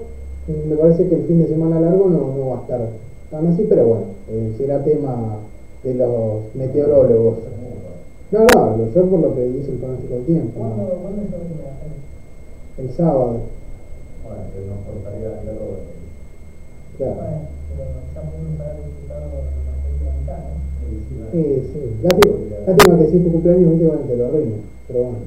Me 0.69 0.75
parece 0.77 1.09
que 1.09 1.15
el 1.15 1.23
fin 1.23 1.39
de 1.39 1.47
semana 1.49 1.81
largo 1.81 2.07
no, 2.07 2.37
no 2.37 2.49
va 2.51 2.59
a 2.59 2.61
estar 2.61 2.87
tan 3.29 3.47
así, 3.47 3.65
pero 3.67 3.85
bueno, 3.85 4.03
eh, 4.29 4.53
será 4.57 4.81
tema 4.85 5.39
de 5.83 5.93
los 5.95 6.55
meteorólogos. 6.55 7.35
No, 8.31 8.39
no, 8.39 8.77
yo 8.95 9.05
por 9.07 9.19
lo 9.19 9.35
que 9.35 9.43
dice 9.43 9.71
el 9.71 9.77
pronóstico 9.77 10.13
del 10.13 10.23
tiempo. 10.23 10.57
¿Cuándo, 10.57 10.83
¿no? 10.83 12.81
El 12.81 12.89
sábado, 12.93 13.41
Bueno, 14.31 14.47
que 14.55 14.63
nos 14.63 15.43
dedo. 15.43 15.67
claro. 16.97 17.15
Bueno, 17.19 17.39
pero 17.67 17.83
ya 18.15 18.21
pudimos 18.31 18.61
haber 18.61 18.77
disfrutado 18.87 19.27
de 19.27 19.59
la 19.67 19.75
película 19.83 20.11
mitad, 20.19 20.39
¿no? 20.39 20.55
Sí, 21.31 21.43
sí. 21.67 21.81
Lástima, 22.01 22.33
lástima 22.67 22.99
que 22.99 23.07
si 23.11 23.17
es 23.17 23.23
tu 23.23 23.31
cumpleaños 23.31 23.73
últimamente 23.73 24.15
lo 24.15 24.25
arruino. 24.27 24.55
Pero 24.87 24.99
bueno. 25.03 25.17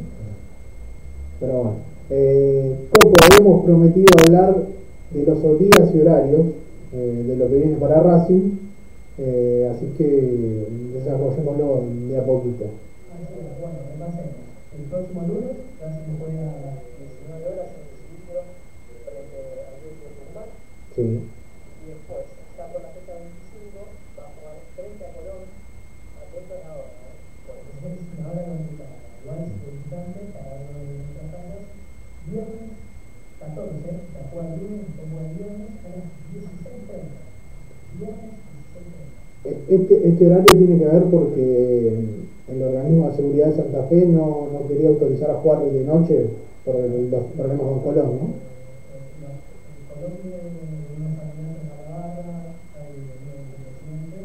Pero 1.41 1.53
bueno. 1.53 1.77
Eh, 2.11 2.77
Coco, 2.93 3.15
habíamos 3.21 3.65
prometido 3.65 4.07
hablar 4.27 4.57
de 5.11 5.23
los 5.25 5.59
días 5.59 5.95
y 5.95 6.01
horarios 6.01 6.47
eh, 6.93 7.25
de 7.29 7.37
lo 7.37 7.49
que 7.49 7.57
viene 7.57 7.77
para 7.77 8.01
Racing. 8.01 8.59
eh, 9.19 9.71
así 9.71 9.87
que 9.99 10.67
desarrollémoslo 10.95 11.85
de 12.09 12.19
a 12.19 12.25
poquito. 12.25 12.65
Bueno, 13.61 13.79
repasemos. 13.93 14.45
El 14.75 14.85
próximo 14.91 15.23
lunes, 15.23 15.55
Racing 15.81 16.19
juega 16.19 16.51
a 16.51 16.59
las 16.67 16.77
19 16.99 17.47
horas 17.47 17.69
en 17.73 17.79
el 17.79 17.95
cilindro 17.95 18.43
frente 19.07 19.39
al 19.65 19.75
Club 19.79 19.95
de 20.03 20.11
Tucumán. 20.19 20.51
Sí. 20.95 21.03
Y 21.03 21.85
después, 21.91 22.23
ya 22.57 22.65
por 22.71 22.81
la 22.83 22.91
fecha 22.95 23.19
25, 23.19 23.83
va 24.15 24.23
a 24.25 24.35
jugar 24.39 24.57
frente 24.79 25.03
a 25.05 25.11
Colón. 25.15 25.43
Atento 26.23 26.53
a 26.55 26.61
la 26.63 26.71
hora, 26.79 26.95
¿eh? 27.03 27.15
Porque 27.45 27.83
es 27.91 27.99
una 28.15 28.31
hora 28.31 28.43
complicada. 28.47 28.97
Igual 29.21 29.41
es 29.43 29.59
visitante 29.59 30.21
para 30.31 30.51
uno 30.55 30.79
de 30.79 30.95
nuestras 31.03 31.29
casas. 31.35 31.63
Viernes 32.31 32.71
14, 33.43 33.91
la 34.15 34.23
juega 34.31 34.49
el 34.55 34.61
lunes, 34.63 34.87
se 34.95 35.03
juega 35.03 35.25
el 35.29 35.35
viernes 35.35 35.71
a 35.83 35.89
las 35.93 36.07
16.30. 36.31 37.19
Viernes 37.99 38.33
16.30. 38.39 39.15
Este, 39.45 39.95
este 40.09 40.23
horario 40.27 40.53
tiene 40.57 40.79
que 40.79 40.87
ver 40.89 41.05
porque 41.11 41.37
el 42.49 42.63
organismo 42.63 43.11
de 43.11 43.17
seguridad 43.17 43.49
de 43.51 43.57
Santa 43.57 43.83
Fe 43.91 44.07
no, 44.07 44.49
no 44.49 44.69
quería 44.69 44.89
autorizar 44.89 45.31
a 45.31 45.41
jugar 45.43 45.65
de 45.69 45.85
noche 45.85 46.17
por 46.65 46.77
los 46.81 47.25
problemas 47.37 47.67
con 47.67 47.81
Colón, 47.85 48.11
¿no? 48.17 48.27
Colombia 49.85 50.41
unos 50.97 51.13
alimentos 51.21 51.65
a 51.69 51.77
la 51.77 51.89
barra, 51.93 52.57
hay 52.73 52.89
el 52.89 53.05
presidente, 53.05 54.19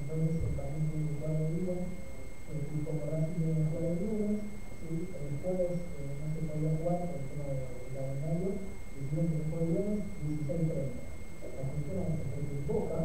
entonces 0.00 0.32
el 0.32 0.52
partido 0.56 0.84
tiene 0.88 1.04
que 1.04 1.16
jugar 1.20 1.36
el 1.44 1.48
día, 1.60 1.76
el 1.84 2.56
equipo 2.64 2.90
Racing 3.04 3.36
tiene 3.36 3.52
que 3.60 3.68
jugar 3.68 3.84
el 3.84 3.96
lunes, 4.00 4.36
¿sí? 4.80 4.92
el 5.12 5.32
jueves 5.44 5.76
eh, 5.76 6.08
no 6.08 6.26
se 6.32 6.40
podía 6.48 6.72
jugar 6.80 6.98
por 7.04 7.16
el 7.20 7.24
tema 7.28 7.46
del 7.52 7.60
calendario, 7.92 8.48
y 8.48 8.96
el 8.96 9.04
siguiente 9.12 9.34
se 9.36 9.44
juega 9.52 9.64
el 9.64 9.72
viernes, 9.76 10.00
16.30. 10.24 11.04
La 11.44 11.64
cuestión 11.68 12.00
es 12.00 12.24
que 12.32 12.38
el 12.40 12.64
Boca, 12.64 13.00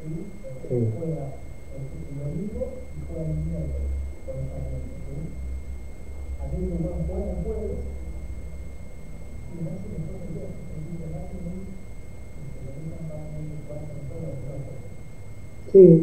¿sí? 0.00 0.08
Eh, 0.08 0.60
Sí. 0.72 0.78
juega 0.96 1.24
el, 1.76 1.84
el 1.84 2.16
domingo 2.16 2.64
y 2.96 2.98
juega 3.04 3.28
el 3.28 3.36
miércoles 3.44 3.92
con 4.24 4.34
el 4.40 4.46
partido, 4.48 4.80
¿sí? 5.04 5.16
Aquel 6.40 6.62
que 6.64 6.76
juega 6.80 7.04
juega 7.04 7.28
el 7.32 7.40
jueves, 7.44 7.76
y 9.52 9.56
Racing 9.68 9.92
después 9.92 10.16
el 10.22 10.32
viernes, 10.32 10.56
es 10.64 10.72
decir, 10.80 10.96
que 10.96 11.08
Racing 11.12 11.44
es 11.44 11.60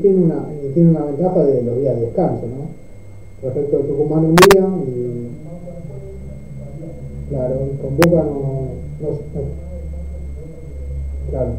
Tiene 0.02 0.18
una, 0.24 0.48
eh, 0.52 0.72
tiene 0.74 0.90
una 0.90 1.06
ventaja 1.06 1.44
de 1.46 1.64
los 1.64 1.78
días 1.80 1.96
de 1.96 2.02
descanso, 2.08 2.46
¿no? 2.48 2.68
Respecto 3.48 3.78
de 3.78 3.84
Tucumán 3.84 4.26
un 4.26 4.36
día 4.36 4.68
y 4.88 5.30
claro, 7.30 7.56
con 7.82 7.96
Boca 7.98 8.24
no, 8.24 8.34
no, 9.00 9.10
no- 9.10 9.20
claro, 11.30 11.52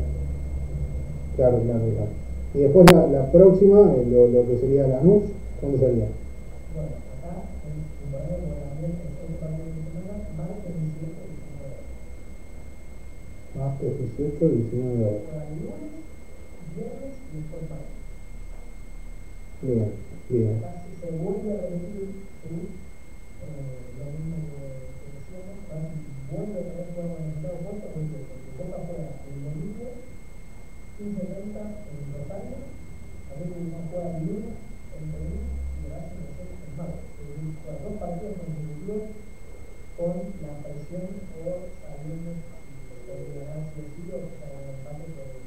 claro, 1.36 1.58
claro, 1.64 1.80
claro. 1.80 2.10
Y 2.54 2.58
después 2.58 2.84
la, 2.92 3.06
la 3.06 3.30
próxima, 3.32 3.80
eh, 3.96 4.04
lo, 4.10 4.26
lo 4.28 4.46
que 4.48 4.58
sería 4.58 4.86
Lanús, 4.88 5.22
¿cuándo 5.60 5.78
sería? 5.78 6.06
Bueno, 6.74 6.90
acá 6.90 7.32
en 7.64 7.76
el 7.80 8.14
horario 8.14 8.36
de 8.44 8.58
la 8.60 8.74
mesa, 8.82 9.02
el 9.06 9.36
partido 9.38 9.64
de 9.64 9.80
semana, 9.88 10.14
martes 10.36 10.74
18 10.74 11.16
y 11.24 11.32
19 11.40 11.80
Martes 13.56 13.92
18, 14.18 14.48
19 14.48 15.04
horas. 15.06 15.22
Juega 15.30 15.44
el 15.46 15.54
lunes, 15.64 15.94
viernes 16.76 17.14
y 17.30 17.36
después 17.40 17.62
martes. 17.70 17.98
Bien, 19.60 19.88
bien. 20.28 20.56
Casi 20.60 20.90
se 21.00 21.10
vuelve 21.10 21.52
a 21.52 21.56
repetir, 21.56 22.08
¿sí? 22.42 22.54
Lo 23.98 24.04
mismo 24.06 24.36
que 24.46 24.56
que 25.00 25.06
decíamos, 25.16 25.56
casi 25.68 25.96
vuelve 26.30 26.56
a 26.60 26.64
tener 26.64 26.86
juego 26.92 27.12
en 27.16 27.22
el 27.24 27.28
mercado 27.34 27.56
puesto, 27.64 27.86
porque 27.88 28.18
Boca 28.56 28.78
juega 28.86 29.08
el 29.28 29.36
domingo, 29.42 29.86
15.30 30.96 31.62
en 31.88 32.00
Rosario, 32.12 32.56
también 33.28 33.70
no 33.70 33.78
juega 33.88 34.08
el 34.10 34.24
lunes 34.24 34.56
en 34.96 35.04
Perú 35.10 35.34
y 35.76 35.80
el 35.84 36.74
martes. 36.76 37.04
Es 37.18 37.24
decir, 37.26 37.44
juega 37.62 37.78
dos 37.78 37.94
partidos 37.96 38.34
consecutivos 38.36 39.02
con 39.96 40.14
la 40.40 40.52
presión 40.62 41.06
o 41.32 41.66
sabiendo 41.80 42.30
si 42.64 42.72
puede 43.04 43.32
ganar 43.36 43.60
si 43.70 43.78
o 43.80 43.84
sí 43.94 44.02
o 44.12 44.18
que 44.24 44.32
sea 44.38 44.50
un 44.50 44.66
empate 44.68 45.04
por 45.12 45.24
el 45.26 45.40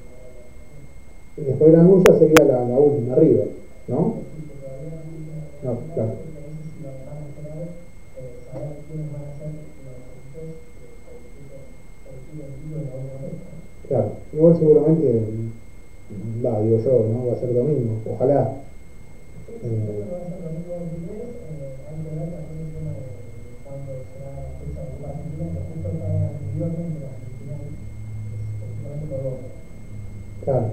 y 1.36 1.42
después 1.44 1.72
Granulla 1.72 2.14
sería 2.14 2.44
la, 2.44 2.64
la 2.66 2.78
última 2.78 3.16
River, 3.16 3.48
¿no? 3.88 4.14
No, 5.62 5.80
claro. 5.94 6.14
Claro, 13.88 14.12
igual 14.32 14.56
seguramente, 14.56 15.26
va, 16.46 16.60
digo 16.60 16.78
yo, 16.78 17.06
¿no? 17.08 17.26
Va 17.26 17.34
a 17.34 17.36
ser 17.36 17.52
domingo, 17.54 18.00
ojalá. 18.06 18.50
Eh, 19.62 20.06
Claro, 30.44 30.66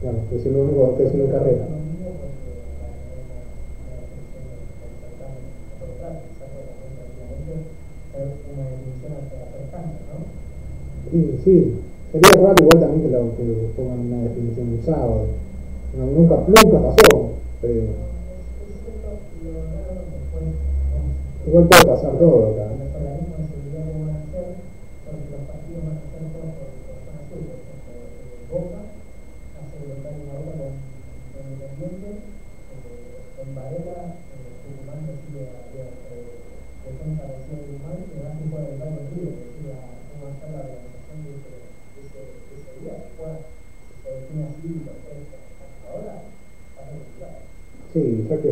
claro, 0.00 0.18
que 0.28 0.36
es 0.36 0.46
único 0.46 0.96
que 0.96 1.04
es 1.04 1.14
una 1.14 1.32
carrera. 1.32 1.66
Sí, 11.44 11.74
sería 12.12 12.42
raro 12.42 12.54
igual 12.58 12.80
también 12.80 13.02
que, 13.02 13.16
lo, 13.16 13.36
que 13.36 13.68
pongan 13.76 14.00
una 14.00 14.22
definición 14.24 14.68
un 14.68 14.82
sábado. 14.84 15.26
No, 15.96 16.06
nunca, 16.06 16.36
nunca 16.46 16.78
pasó. 16.82 17.30
Eh, 17.62 17.88
igual 21.46 21.68
puede 21.68 21.86
pasar 21.86 22.18
todo 22.18 22.50
acá. 22.50 22.65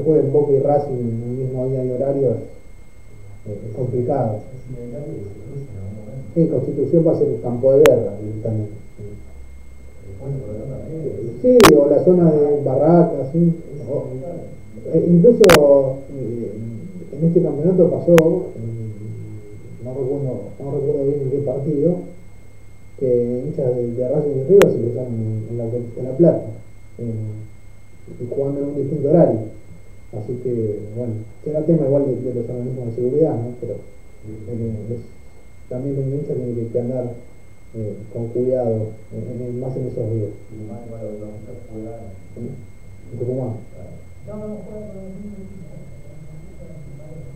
Jueguen 0.05 0.33
Boca 0.33 0.53
y 0.53 0.59
Racing 0.61 0.93
en 0.93 1.23
el 1.23 1.47
mismo 1.47 1.69
día 1.69 1.85
y 1.85 1.91
horario 1.91 2.31
es, 2.31 3.53
es 3.69 3.77
complicado. 3.77 4.41
Sí, 6.35 6.47
Constitución 6.49 7.07
va 7.07 7.13
a 7.13 7.19
ser 7.19 7.29
el 7.29 7.41
campo 7.41 7.73
de 7.73 7.85
guerra 7.85 8.13
directamente. 8.21 8.73
Sí, 11.43 11.59
o 11.77 11.91
la 11.91 12.03
zona 12.05 12.31
de 12.31 12.63
Barracas, 12.63 13.35
eh, 13.35 15.07
incluso 15.09 15.99
eh, 16.17 16.53
en 17.13 17.27
este 17.27 17.43
campeonato 17.43 17.91
pasó, 17.91 18.47
eh, 18.57 19.85
no, 19.85 19.95
recuerdo, 19.95 21.05
bien 21.05 21.21
en 21.23 21.31
qué 21.31 21.39
partido, 21.39 21.97
que 22.99 23.43
hinchas 23.47 23.77
de, 23.77 23.93
de 23.93 24.09
Racing 24.09 24.31
y 24.31 24.45
River 24.45 24.73
se 24.73 24.79
cruzaron 24.79 25.15
en, 25.15 25.47
en, 25.51 25.59
la, 25.59 25.65
en 25.65 26.05
La 26.05 26.17
Plata. 26.17 26.47
Eh, 26.99 27.13
jugando 28.29 28.61
en 28.61 28.67
un 28.67 28.77
distinto 28.77 29.11
horario. 29.11 29.39
Así 30.19 30.35
que, 30.43 30.79
bueno, 30.97 31.15
será 31.43 31.63
tema 31.63 31.87
igual 31.87 32.07
de, 32.07 32.15
de 32.17 32.35
los 32.35 32.49
organismos 32.49 32.87
de 32.87 32.95
seguridad, 32.95 33.35
¿no? 33.35 33.55
Pero 33.61 33.75
eh, 33.75 34.95
es, 34.95 35.01
también 35.69 35.99
el 35.99 36.15
hincha 36.15 36.35
tiene 36.35 36.69
que, 36.69 36.81
andar 36.81 37.13
eh, 37.75 37.97
con 38.13 38.29
cuidado, 38.29 38.89
más 39.11 39.77
en 39.77 39.87
esos 39.87 40.15
días. 40.15 40.31
Y 40.53 40.71
más 40.71 40.81
los 41.03 41.21
dos 41.21 41.31
juegan 41.73 42.15
En 43.13 43.19
Tucumán. 43.19 43.55
No, 44.27 44.37
no, 44.37 44.57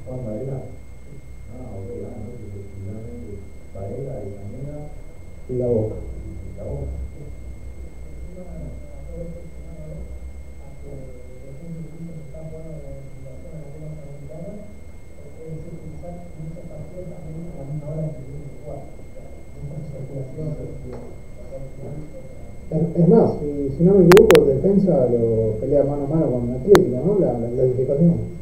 Juan 0.06 0.24
Varela. 0.24 0.60
Ah, 1.52 1.76
ok, 1.76 1.90
ah, 2.04 2.16
no, 2.86 3.80
Varela 3.80 4.14
y 5.48 5.52
Y 5.52 5.58
la 5.58 5.66
boca. 5.66 5.96
y 5.96 6.58
la 6.58 6.64
boca. 6.64 6.98
Es, 22.70 23.02
es 23.02 23.08
más, 23.08 23.30
si, 23.78 23.84
no 23.84 23.94
me 23.94 24.04
equivoco, 24.06 24.44
defensa 24.44 25.08
lo 25.08 25.52
pelea 25.60 25.84
mano 25.84 26.04
a 26.04 26.08
mano 26.08 26.30
con 26.32 26.50
Atlético, 26.50 26.96
¿no? 27.06 27.18
La, 27.20 27.38
la 27.38 27.48
clasificación. 27.48 28.38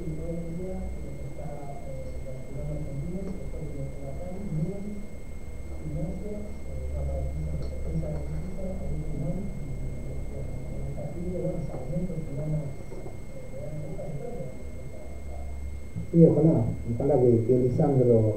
Y 16.15 16.25
ojalá, 16.25 16.65
ojalá 16.95 17.21
que, 17.21 17.45
que 17.47 17.59
Lisandro 17.59 18.37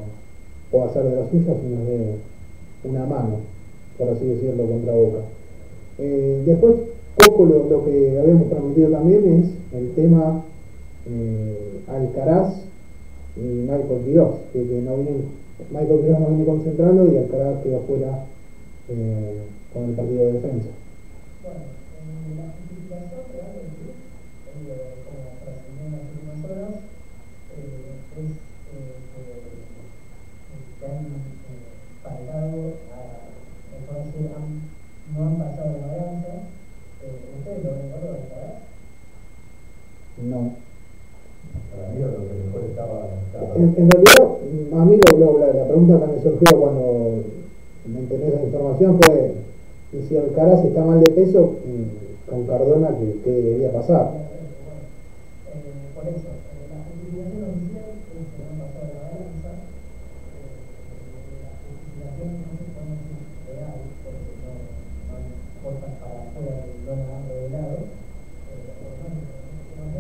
pueda 0.70 0.86
hacer 0.88 1.04
de 1.04 1.16
las 1.16 1.30
suyas 1.30 1.56
y 1.66 1.74
nos 1.74 1.88
dé 1.88 2.16
una 2.84 3.06
mano, 3.06 3.38
por 3.98 4.10
así 4.10 4.26
decirlo, 4.26 4.66
contra 4.66 4.94
Boca. 4.94 5.20
Eh, 5.98 6.44
después, 6.46 6.76
poco 7.16 7.46
lo, 7.46 7.70
lo, 7.70 7.79
que 7.90 8.20
habíamos 8.20 8.48
prometido 8.48 8.92
también 8.92 9.26
es 9.42 9.48
el 9.74 9.92
tema 9.96 10.44
eh, 11.10 11.82
Alcaraz 11.88 12.54
y 13.36 13.42
Michael 13.42 14.04
Quiroz, 14.06 14.36
que, 14.54 14.62
que, 14.62 14.82
no 14.82 14.98
viene, 14.98 15.26
Michael 15.72 16.02
Quiroz 16.02 16.20
no 16.20 16.28
viene 16.28 16.46
concentrando 16.46 17.12
y 17.12 17.18
Alcaraz 17.18 17.64
quedó 17.64 17.82
fuera 17.82 18.26
eh, 18.90 19.42
con 19.74 19.86
el 19.86 19.96
partido 19.96 20.26
de 20.26 20.34
defensa. 20.34 20.70
Bueno, 21.42 21.66
en 22.30 22.38
la 22.38 22.54
justificación 22.54 23.26
del 23.58 23.74
club, 23.74 23.98
como 25.10 25.34
trascendió 25.42 25.82
en 25.86 25.94
las 25.98 26.06
últimas 26.14 26.46
horas, 26.46 26.86
eh, 27.58 27.98
es 28.22 28.30
eh, 28.70 29.10
que 30.80 30.86
han 30.86 31.10
pagado 32.04 32.78
a, 32.94 33.30
entonces 33.74 34.30
han, 34.30 34.62
no 35.14 35.20
han 35.26 35.36
pasado 35.38 35.78
la 35.82 35.88
balanza. 35.88 36.34
Eh, 37.02 37.40
¿Ustedes 37.40 37.64
lo 37.64 37.72
ven 37.72 37.92
valor 37.92 38.20
Alcaraz? 38.20 38.68
No. 40.28 40.54
Para 41.72 41.90
mí 41.94 42.02
lo 42.02 42.08
que 42.28 42.34
mejor 42.46 42.64
estaba. 42.70 43.08
estaba 43.26 43.56
En, 43.56 43.76
en 43.78 43.90
realidad, 43.90 44.28
a 44.74 44.86
mí 44.86 45.00
lo, 45.12 45.18
lo, 45.18 45.40
la, 45.40 45.48
la, 45.54 45.66
pregunta 45.66 46.06
que 46.06 46.12
me 46.14 46.22
surgió 46.22 46.60
cuando 46.60 47.24
me 47.86 48.00
enteré 48.00 48.28
esa 48.28 48.44
información 48.44 49.00
fue 49.02 49.34
y 49.92 50.02
si 50.08 50.18
Alcaraz 50.18 50.64
está 50.66 50.84
mal 50.86 51.02
de 51.02 51.10
peso, 51.10 51.56
con 52.30 52.46
Cardona, 52.46 52.90
¿qué, 53.00 53.16
qué 53.24 53.32
debería 53.32 53.74
pasar? 53.74 54.14
Eh, 55.50 55.90
por 55.96 56.06
eso, 56.06 56.30
eh, 56.30 56.70
la 56.70 56.78
justificación 56.86 57.42
oficial 57.50 57.90
es 57.98 58.06
que 58.06 58.38
no 58.38 58.54
han 58.54 58.62
pasado 58.70 58.86
la 58.94 59.02
balanza. 59.10 59.50
Eh, 60.30 61.42
la 61.42 61.58
justificación 61.58 62.30
no 62.38 62.54
se 62.54 62.70
puede 62.70 63.02
decir 63.02 63.18
real, 63.50 63.82
porque 64.06 64.30
no, 64.46 64.54
no 65.10 65.18
hay 65.18 65.26
cosas 65.66 65.90
para 65.98 66.22
afuera 66.22 66.70
que 66.70 66.86
no 66.86 66.94
la 66.94 67.10
han 67.10 67.26
revelado. 67.26 67.82
Eh, 67.82 68.78
por 68.78 68.94
lo 68.94 69.10
menos, 69.10 69.26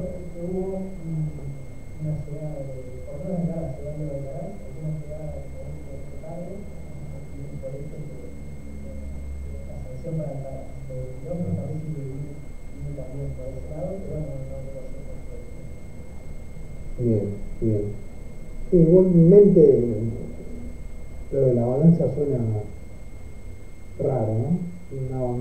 es 0.05 0.25
que 0.29 0.39
hubo 0.45 0.86
un, 0.86 1.34
una 1.97 2.13
llegada 2.29 2.62
de, 2.62 2.77
por 3.10 3.25
lo 3.25 3.25
menos 3.25 3.58
la 3.58 3.73
llegada 3.73 3.97
de 3.97 4.05
Alcaraz, 4.05 4.53
una 4.53 4.93
llegada 5.01 5.34
de 5.34 5.49
diferentes 5.49 5.97
secretarios, 5.97 6.62
y 6.62 7.58
por 7.58 7.73
eso 7.73 7.97
que 8.05 8.38
la 9.65 9.82
sanción 9.82 10.13
para 10.13 10.29
Alcaraz. 10.38 10.77
Yo 10.89 11.36
me 11.36 11.53
parece 11.53 11.86
que 11.86 12.01
viene 12.01 12.34
también 12.97 13.29
por 13.38 13.45
ese 13.45 13.69
lado, 13.69 13.93
pero 14.10 14.25
no, 14.25 14.34
no 14.41 14.58
lo 14.58 14.82
sé 14.89 14.97
por 15.05 15.21
qué. 15.29 15.38
Bien, 17.03 17.25
bien. 17.62 17.84
Sí, 18.71 18.77
igualmente, 18.77 19.62
lo 21.32 21.41
de 21.41 21.53
la 21.53 21.65
balanza 21.65 22.05
suena 22.15 22.39
raro, 23.99 24.34
¿no? 24.34 24.49
no 25.12 25.38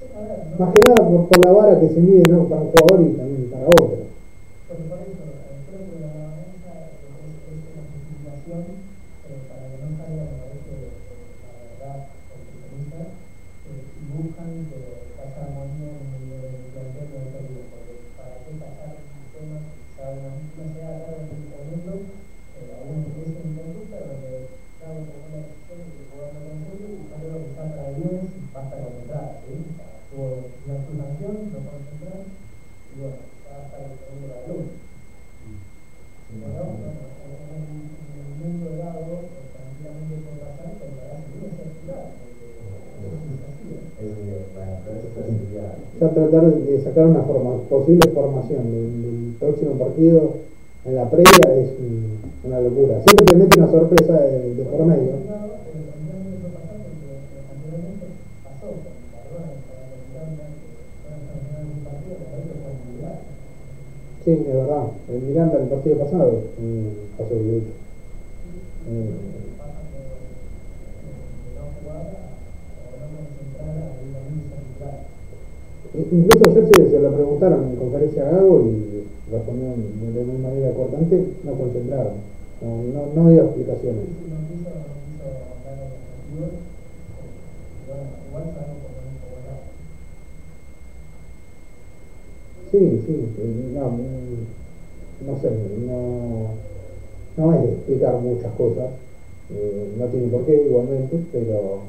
Sí, 0.00 0.06
a 0.16 0.20
ver, 0.22 0.38
no, 0.52 0.64
más 0.64 0.72
que 0.74 0.80
nada 0.84 1.04
por, 1.28 1.44
la 1.44 1.52
vara 1.52 1.80
que 1.80 1.88
se 1.88 2.00
mide 2.00 2.24
¿no? 2.28 2.44
para 2.44 2.62
un 2.62 2.70
jugador 2.70 3.06
y 3.06 3.16
acá 64.80 64.92
en 65.08 65.28
Miranda 65.28 65.56
en 65.56 65.62
el 65.64 65.68
partido 65.68 65.96
pasado, 65.98 66.42
pasó 67.16 67.34
el 67.34 67.62
eh, 68.90 69.10
Incluso 76.10 76.50
ayer 76.50 76.68
se, 76.74 76.90
se, 76.90 77.00
lo 77.00 77.12
preguntaron 77.12 77.70
en 77.70 77.76
conferencia 77.76 78.28
a 78.28 78.30
Gago 78.30 78.60
y 78.60 79.04
respondieron 79.32 80.14
de 80.14 80.20
una 80.22 80.48
manera 80.48 80.72
cortante, 80.72 81.24
no 81.44 81.52
concentraron, 81.54 82.12
no, 82.62 82.82
no, 82.92 83.22
no 83.22 83.30
dio 83.30 83.44
explicaciones. 83.44 84.04
Sí, 92.70 93.02
sí, 93.06 93.26
no, 93.74 93.98
no 95.20 95.36
sé, 95.36 95.50
no, 95.86 96.50
no 97.36 97.52
es 97.52 97.62
de 97.62 97.68
explicar 97.70 98.16
muchas 98.16 98.52
cosas, 98.52 98.90
eh, 99.50 99.88
no 99.96 100.06
tiene 100.06 100.28
por 100.28 100.44
qué 100.44 100.62
igualmente, 100.64 101.18
pero 101.32 101.80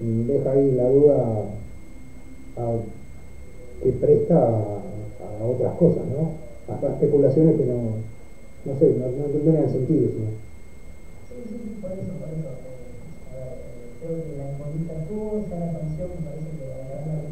deja 0.00 0.50
ahí 0.50 0.72
la 0.72 0.88
duda 0.88 1.44
que 3.82 3.92
presta 3.92 4.36
a, 4.38 5.44
otras 5.44 5.72
cosas, 5.74 6.04
¿no? 6.06 6.30
A, 6.68 6.90
especulaciones 6.90 7.56
que 7.56 7.64
no, 7.64 7.96
no 8.64 8.78
sé, 8.78 8.92
no, 8.94 9.08
no 9.08 9.24
tendrían 9.30 9.68
sentido. 9.70 10.06
¿sí? 10.08 10.22
sí, 11.28 11.34
sí, 11.48 11.78
por 11.80 11.90
eso, 11.90 12.12
por 12.14 12.28
eso. 12.30 12.48
A 13.26 13.34
ver, 13.34 13.58
eh, 13.58 13.98
creo 13.98 14.14
que 14.22 14.36
la 14.38 14.46
entrevista 14.46 14.94
tuvo, 15.08 15.42
ya 15.50 15.58
la 15.58 15.72
canción, 15.72 16.08
me 16.14 16.22
parece 16.22 16.50
que 16.54 16.66
la 16.70 16.76
verdad 16.78 17.31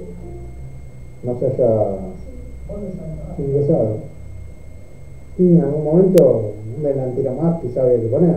no 1.23 1.39
se 1.39 1.45
haya 1.45 1.97
ingresado. 3.37 3.97
Y 5.37 5.47
en 5.47 5.61
algún 5.61 5.83
momento 5.83 6.53
un 6.77 6.83
delantero 6.83 7.33
más 7.33 7.61
quizá 7.61 7.83
había 7.83 8.01
que 8.01 8.07
poner. 8.07 8.35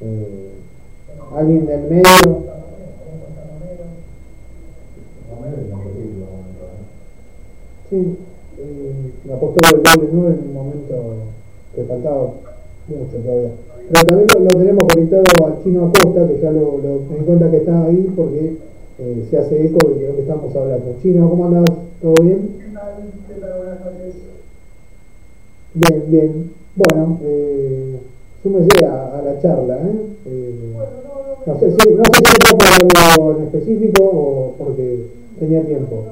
Eh, 0.00 0.50
alguien 1.36 1.66
del 1.66 1.82
medio. 1.88 2.54
Sí, 7.90 8.16
eh, 8.58 9.32
apostó 9.32 9.60
por 9.60 9.78
el 9.78 9.82
doble 9.82 10.08
9 10.12 10.38
en 10.42 10.48
un 10.48 10.54
momento 10.54 10.94
que 11.74 11.84
faltaba 11.84 12.32
mucho 12.88 13.16
todavía. 13.24 13.50
Pero 13.92 14.06
también 14.06 14.28
lo, 14.38 14.58
tenemos 14.58 14.84
conectado 14.92 15.46
al 15.46 15.62
Chino 15.62 15.86
Acosta, 15.86 16.26
que 16.26 16.40
ya 16.40 16.50
lo, 16.50 16.78
lo 16.78 17.00
me 17.10 17.18
di 17.18 17.24
cuenta 17.24 17.50
que 17.50 17.58
está 17.58 17.84
ahí 17.84 18.12
porque 18.16 18.56
eh, 18.98 19.26
se 19.28 19.38
hace 19.38 19.66
eco 19.66 19.88
de 19.88 20.08
lo 20.08 20.14
que 20.16 20.22
estamos 20.22 20.56
hablando. 20.56 20.96
Chino, 21.02 21.28
¿cómo 21.28 21.46
andás? 21.46 21.73
¿Todo 22.04 22.22
bien? 22.22 22.50
Bien, 25.72 26.04
bien. 26.08 26.52
Bueno, 26.76 27.18
eh, 27.24 27.98
súmese 28.42 28.84
a, 28.84 29.22
la 29.24 29.40
charla, 29.40 29.76
¿eh? 29.76 30.06
eh 30.26 30.74
no 31.46 31.58
sé 31.58 31.70
si, 31.70 31.94
no 31.94 32.02
sé 32.04 32.20
si 32.26 32.46
fue 32.46 32.58
por 32.58 32.66
algo 32.68 33.38
en 33.38 33.44
específico 33.44 34.04
o 34.04 34.54
porque 34.58 35.06
tenía 35.38 35.62
tiempo. 35.62 36.04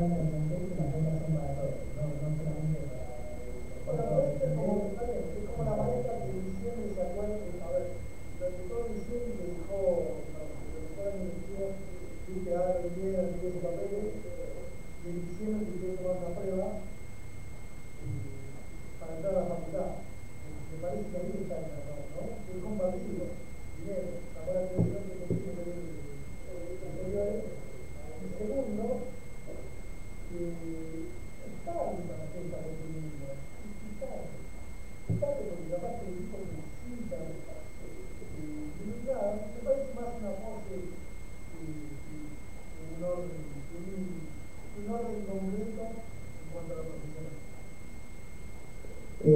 Thank 0.00 0.78
you. 0.78 0.89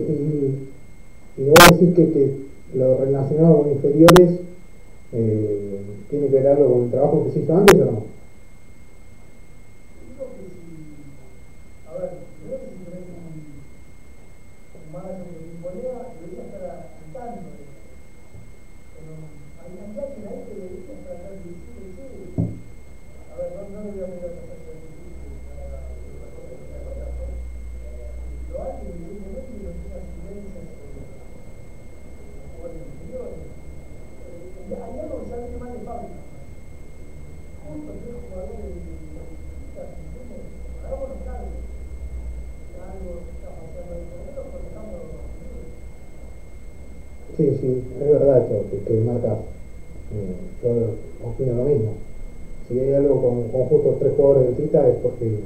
Y, 0.08 0.12
y, 0.12 1.42
y 1.42 1.44
vos 1.48 1.58
decís 1.70 1.94
que, 1.94 2.12
que 2.12 2.22
lo 2.74 2.98
relacionado 2.98 3.62
con 3.62 3.72
inferiores 3.72 4.40
eh, 5.12 5.80
tiene 6.10 6.26
que 6.26 6.32
ver 6.32 6.48
algo 6.48 6.72
con 6.72 6.82
el 6.84 6.90
trabajo 6.90 7.24
que 7.24 7.30
se 7.32 7.40
hizo 7.40 7.56
antes 7.56 7.80
o 7.80 7.84
no? 7.84 8.02
Digo 10.04 10.24
que 10.34 10.42
si, 10.50 10.60
a 11.86 11.92
ver, 11.98 12.10
primero 12.38 12.60
que 12.60 12.68
si 12.74 12.78
tenés 12.84 13.06
un, 13.14 13.62
un 14.74 14.86
manager 14.92 15.24
que 15.24 15.38
te 15.38 15.46
imponía, 15.54 15.94
deberías 16.18 16.46
estar 16.50 16.62
al 16.66 16.82
tanto 17.14 17.48
de 17.54 17.62
eso. 17.62 17.78
Pero 18.94 19.10
hay 19.62 19.70
cantidad 19.74 20.06
que 20.14 20.22
la 20.22 20.30
gente 20.34 20.50
debería 20.54 20.82
estar 20.82 21.14
al 21.14 21.22
tanto 21.24 21.40
de 21.40 21.54
decirle, 21.54 21.94
che, 21.94 22.06
a 23.30 23.34
ver, 23.38 23.48
no, 23.54 23.60
no 23.70 23.78
le 23.86 23.90
voy 23.94 24.02
a 24.02 24.10
meter 24.14 24.34
a 24.34 24.50
pasar 24.50 24.58
de 24.58 24.94
para 25.46 25.64
la 25.70 25.78
otra 25.78 26.26
cosa 26.34 26.54
que 26.58 26.66
sea 26.70 26.82
contacto. 26.86 27.24
Pero 28.46 28.54
alguien 28.62 28.98
evidentemente 28.98 29.62
no 29.62 29.70
tiene 29.78 29.94
asistencias 29.94 30.66
sobre 30.74 30.94
los 30.94 31.10
jugadores 32.54 32.82
inferiores. 32.82 33.42
Eh, 33.44 34.78
hay 34.78 34.94
algo 34.98 35.16
que 35.20 35.28
sale 35.30 35.58
mal 35.58 35.72
de 35.74 35.82
fábrica. 35.84 36.22
Justo 37.64 37.92
tres 38.00 38.16
jugadores 38.24 38.58
de 38.60 38.70
hagámonos 40.84 41.20
cargo 41.24 41.58
de 42.70 42.76
algo 42.80 43.12
que 43.24 43.30
está 43.34 43.48
pasando 43.56 43.90
ahí 43.92 44.04
con 44.08 44.20
ellos, 44.24 44.46
porque 44.52 44.68
estamos 44.68 45.00
Sí, 47.36 47.44
sí, 47.60 47.70
es 48.00 48.08
verdad 48.08 48.44
eso 48.46 48.56
que, 48.86 48.92
marcas. 49.00 49.38
Eh, 50.12 50.34
yo 50.62 51.28
opino 51.28 51.54
lo 51.54 51.64
mismo. 51.64 51.92
Si 52.68 52.78
hay 52.78 52.94
algo 52.94 53.20
con, 53.20 53.48
con 53.48 53.68
justo 53.68 53.96
tres 54.00 54.12
jugadores 54.16 54.56
de 54.56 54.62
Tita 54.62 54.88
es 54.88 54.96
porque 55.02 55.38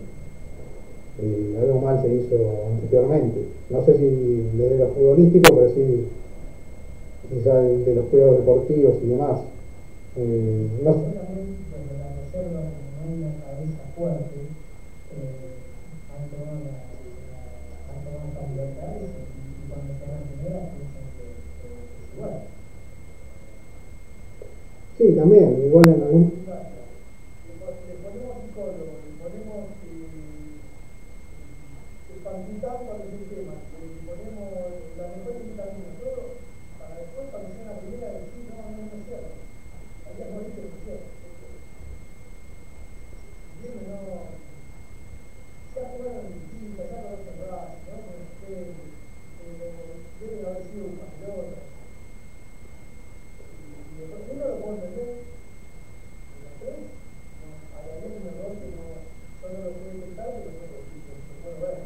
eh, 1.21 1.59
algo 1.61 1.81
mal 1.81 2.01
se 2.03 2.15
hizo 2.15 2.37
anteriormente. 2.73 3.41
No 3.71 3.85
sé 3.85 3.97
si 3.97 4.05
de 4.05 4.79
lo 4.79 4.89
futbolístico, 4.89 5.55
pero 5.55 5.71
sí 5.71 6.07
quizá 7.29 7.61
de, 7.61 7.95
los 7.95 8.09
juegos 8.11 8.39
deportivos 8.39 8.95
y 9.03 9.09
demás. 9.09 9.41
Eh, 10.17 10.67
no 10.85 10.93
sé. 10.95 11.19
Sí, 24.99 25.13
también, 25.13 25.63
igual 25.65 25.89
en 25.95 26.03
algún, 26.03 26.25
Le 26.27 27.55
pon- 27.63 27.79
le 27.87 27.95
ponemos 28.03 28.35
psicólogo, 28.43 28.99
le 28.99 29.11
ponemos 29.15 29.63
eh, 29.87 30.59
el 32.11 32.19
palpitante 32.27 32.83
para 32.91 32.99
ese 33.07 33.23
tema, 33.31 33.55
le 33.79 34.03
ponemos 34.03 34.49
la 34.99 35.07
mejor 35.15 35.35
vitamina, 35.39 35.91
todo, 36.03 36.35
para 36.83 36.99
después 36.99 37.31
cuando 37.31 37.49
sea 37.55 37.71
la 37.71 37.79
primera 37.79 38.11
decir, 38.11 38.43
no, 38.51 38.59
no, 38.59 38.75
no 38.75 38.91
es 38.99 39.03
cierto. 39.07 39.39
Había 40.09 40.27
no 40.35 40.41
es 40.43 40.51
cierto. 40.59 41.07
Bien, 43.63 43.79
no. 43.87 44.03
Ya 45.79 45.83
jugaron 45.95 46.27
distintas, 46.35 46.87
ya 46.91 46.99
lo 47.07 47.23
cerradas, 47.23 47.71
¿no? 47.87 47.95
Con 48.03 48.19
ustedes, 48.19 48.67
eh, 49.47 49.95
deben 50.19 50.43
haber 50.43 50.63
sido 50.67 50.91
un 50.91 50.99
patriota. 50.99 51.59
Y 53.89 54.01
después 54.01 54.23
uno 54.31 54.45
lo 54.49 54.57
puedo 54.63 54.75
entender. 54.79 55.11
Y 55.19 56.39
después, 56.39 56.77
no, 56.79 57.49
hay 57.79 57.87
ahí 57.95 58.07
un 58.15 58.27
error 58.31 58.53
que 58.59 58.69
no, 58.75 58.85
yo 58.95 59.47
no 59.51 59.59
lo 59.59 59.71
puedo 59.75 59.91
detectar, 59.93 60.29
pero 60.39 60.51
no 60.55 60.63
lo, 60.67 60.79
lo 60.79 61.35
puedo 61.43 61.59
ver. 61.67 61.79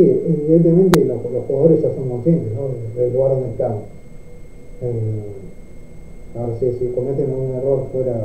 Sí, 0.00 0.08
evidentemente 0.08 1.04
los, 1.04 1.20
jugadores 1.46 1.82
ya 1.82 1.92
son 1.94 2.08
conscientes 2.08 2.48
¿no? 2.54 2.72
del 2.98 3.12
lugar 3.12 3.32
donde 3.32 3.50
están. 3.50 3.72
Eh, 4.80 5.28
a 6.40 6.46
ver 6.46 6.56
si, 6.56 6.78
si 6.78 6.86
cometen 6.92 7.28
un 7.28 7.54
error 7.54 7.84
fuera 7.92 8.16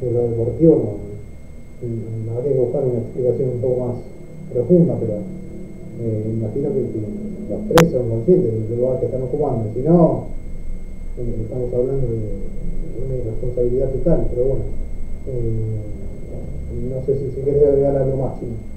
de 0.00 0.10
lo 0.10 0.28
deportivo, 0.30 0.96
no, 1.84 2.32
no- 2.32 2.38
habría 2.38 2.54
que 2.54 2.60
buscar 2.60 2.82
una 2.82 3.00
explicación 3.00 3.50
un 3.50 3.60
poco 3.60 3.86
más 3.88 3.96
profunda, 4.54 4.96
pero 4.98 5.20
eh, 6.00 6.32
imagino 6.32 6.70
que, 6.72 6.80
los 6.80 7.76
tres 7.76 7.92
son 7.92 8.08
conscientes 8.08 8.70
del 8.70 8.78
lugar 8.78 9.00
que 9.00 9.04
están 9.04 9.22
ocupando. 9.22 9.68
Si 9.74 9.82
no, 9.82 10.28
eh, 11.18 11.42
estamos 11.42 11.74
hablando 11.74 12.06
de, 12.08 12.40
una 13.04 13.16
irresponsabilidad 13.20 13.90
total, 13.90 14.28
pero 14.30 14.46
bueno, 14.46 14.64
no 16.88 17.04
sé 17.04 17.18
si, 17.18 17.36
si 17.36 17.42
querés 17.42 17.64
agregar 17.64 17.96
algo 17.96 18.16
más. 18.16 18.40
Chino. 18.40 18.69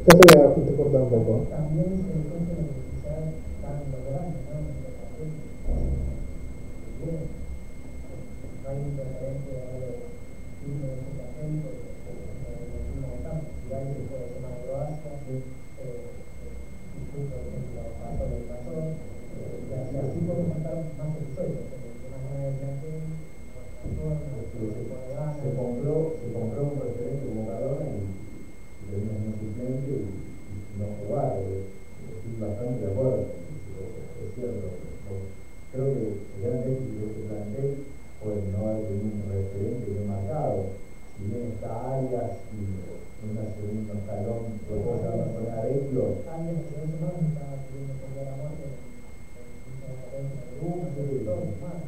se 0.06 0.32
había 0.32 0.48
un 0.48 1.10
poco. 1.10 1.46
También 1.50 1.96
se. 1.98 2.18
No 8.58 8.68
hay 8.68 8.78
porque 21.36 21.88
el 21.88 21.98
tema 22.02 22.18
no 22.24 22.38
es 22.48 22.54
de 22.58 22.66
aquel, 22.68 23.02
no 23.94 24.04
es 24.12 24.18
de 24.18 24.38
Se, 24.48 24.66
se 24.66 24.82
pone 24.88 25.08
ganas, 25.14 25.36
se 25.38 25.48
compró, 25.54 25.94
se 26.18 26.26
compró 26.32 26.60
un 26.64 26.80
referente 26.82 27.22
como 27.28 27.46
Maradona 27.46 27.86
y, 27.86 28.02
y 28.02 28.84
tenía 28.90 29.14
un 29.20 29.36
suplente 29.38 29.92
y, 29.92 30.08
y 30.08 30.56
no 30.78 30.86
jugar. 31.06 31.30
eh, 31.38 31.62
Estoy 32.08 32.34
bastante 32.40 32.80
de 32.84 32.90
acuerdo, 32.92 33.22
es 33.28 34.28
cierto. 34.34 34.66
Yo 34.68 35.14
Creo 35.72 35.86
que 35.94 36.04
el 36.08 36.40
gran 36.42 36.64
éxito 36.64 36.98
de 36.98 37.06
este 37.12 37.22
plantel 37.28 37.70
fue 38.18 38.32
no 38.50 38.58
haber 38.66 38.88
tenido 38.88 39.14
un 39.14 39.28
referente 39.30 39.86
bien 39.92 40.08
marcado. 40.08 40.74
Si 41.18 41.22
bien 41.28 41.52
está 41.54 41.70
Arias 41.98 42.32
y 42.54 42.60
en 43.18 43.34
un 43.34 43.50
segundo 43.50 43.92
escalón, 43.98 44.42
lo 44.70 44.74
puedo 44.78 45.02
llamar 45.02 45.34
con 45.34 45.44
Arezzo, 45.50 46.22
Años 46.30 46.62
de 46.62 46.70
dos 46.78 46.86
semanas 46.94 47.26
estaba 47.26 47.58
queriendo 47.66 47.94
pelear 47.98 48.30
a 48.30 48.38
muerte 48.38 48.64
en 48.70 48.78
en 48.78 49.76
la 49.82 49.90
academia 49.98 50.38
de 50.38 50.54
Luna, 50.62 50.86
y 50.88 51.26
todo, 51.26 51.42
y 51.42 51.54
más. 51.58 51.82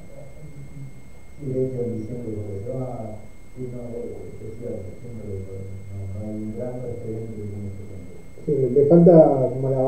y 1.41 1.45
de 1.47 1.59
hecho 1.65 1.79
en 1.87 1.95
diciembre 1.95 2.31
porque 2.35 2.59
se 2.67 2.71
va, 2.75 3.23
sí, 3.55 3.63
no, 3.71 3.81
es 3.95 4.55
cierto, 4.59 4.91
siempre 4.99 5.23
lo 5.31 5.35
digo, 5.39 5.55
no, 5.89 5.97
no 6.11 6.19
hay 6.27 6.35
un 6.43 6.53
gran 6.59 6.75
referente 6.83 7.31
que 7.39 7.47
tiene 7.47 7.71
este 7.71 7.87
plantel. 7.87 8.19
Sí, 8.45 8.53
le 8.75 8.83
falta 8.91 9.15
como 9.55 9.71
la 9.71 9.81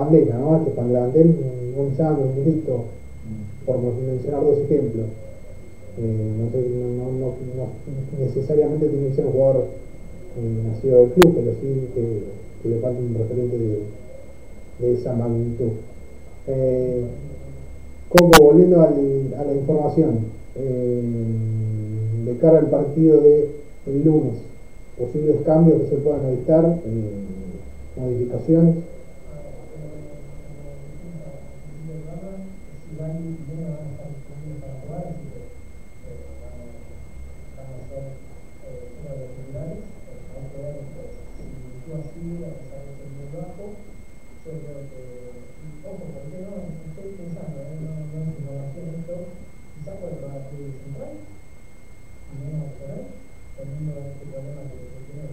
para 0.71 0.87
el 0.87 0.93
plantel, 0.93 1.27
un 1.27 1.75
Gonzalo, 1.77 2.23
un 2.23 2.45
Milito, 2.45 2.85
por 3.67 3.79
mencionar 3.81 4.43
dos 4.43 4.59
ejemplos. 4.59 5.07
Eh, 5.99 6.33
no, 6.39 6.51
sé, 6.51 6.59
no, 6.69 6.87
no, 6.89 7.13
no, 7.13 7.27
no 7.57 8.25
necesariamente 8.25 8.89
tiene 8.89 9.09
que 9.09 9.15
ser 9.15 9.27
un 9.27 9.33
jugador 9.33 9.67
eh, 10.39 10.63
nacido 10.67 11.01
del 11.01 11.11
club, 11.11 11.35
pero 11.35 11.53
sí 11.61 11.89
que, 11.95 12.23
que 12.63 12.69
le 12.69 12.81
falta 12.81 12.99
un 13.01 13.15
referente 13.15 13.59
de, 13.59 13.79
de 14.79 14.95
esa 14.95 15.13
magnitud. 15.15 15.73
Eh, 16.49 17.05
como 18.09 18.31
volviendo 18.41 18.81
al- 18.81 19.35
a 19.39 19.45
la 19.45 19.55
información, 19.55 20.21
de 20.55 22.37
cara 22.41 22.59
al 22.59 22.69
partido 22.71 23.21
de 23.21 23.49
el 23.87 24.05
lunes, 24.05 24.35
posibles 24.99 25.37
cambios 25.45 25.81
que 25.83 25.89
se 25.89 25.97
puedan 25.97 26.27
evitar, 26.27 26.79
modificaciones. 27.97 28.77
Si 31.63 32.97
van 33.01 33.17
y 33.17 33.33
vienen 33.49 33.73
van 33.73 33.87
a 33.87 33.93
estar 33.93 34.09
disponibles 34.13 34.61
para 34.61 34.77
jugar, 34.83 35.05
así 35.09 35.25
que 35.33 35.41
eh, 35.41 36.21
van 36.43 36.57
a, 36.61 36.65
van 37.57 37.71
a 37.73 37.83
ser 37.89 38.05
eh, 38.13 38.93
uno 39.01 39.09
de 39.09 39.19
los 39.23 39.31
titulares. 39.37 39.79
Eh, 39.81 40.37
hay 40.37 40.47
que 40.53 40.59
ver 40.63 40.77
pues, 40.93 41.11
si 41.37 41.45
tú 41.85 41.89
así, 41.97 42.23
a 42.45 42.53
pesar 42.61 42.81
de 42.85 42.93
ser 42.93 43.09
muy 43.13 43.29
bajo, 43.33 43.65
yo 44.45 44.53
creo 44.63 44.81
que, 44.93 45.01
y, 45.63 45.67
ojo, 45.89 46.05
porque 46.13 46.39
no, 46.45 46.53
estoy 46.69 47.09
pensando, 47.19 47.57
eh, 47.65 47.77
no, 47.83 47.93
no 48.13 48.19
es 48.23 48.31
información 48.37 48.85
esto, 48.99 49.15
quizás 49.77 49.97
puede 49.99 50.17
probar 50.23 50.43
tu 50.53 50.59
central, 50.71 51.15
y 51.23 52.35
menos 52.41 52.63
lateral, 52.73 53.05
teniendo 53.83 54.01
este 54.07 54.25
problema 54.31 54.63
que 54.63 54.79
tiene. 55.11 55.27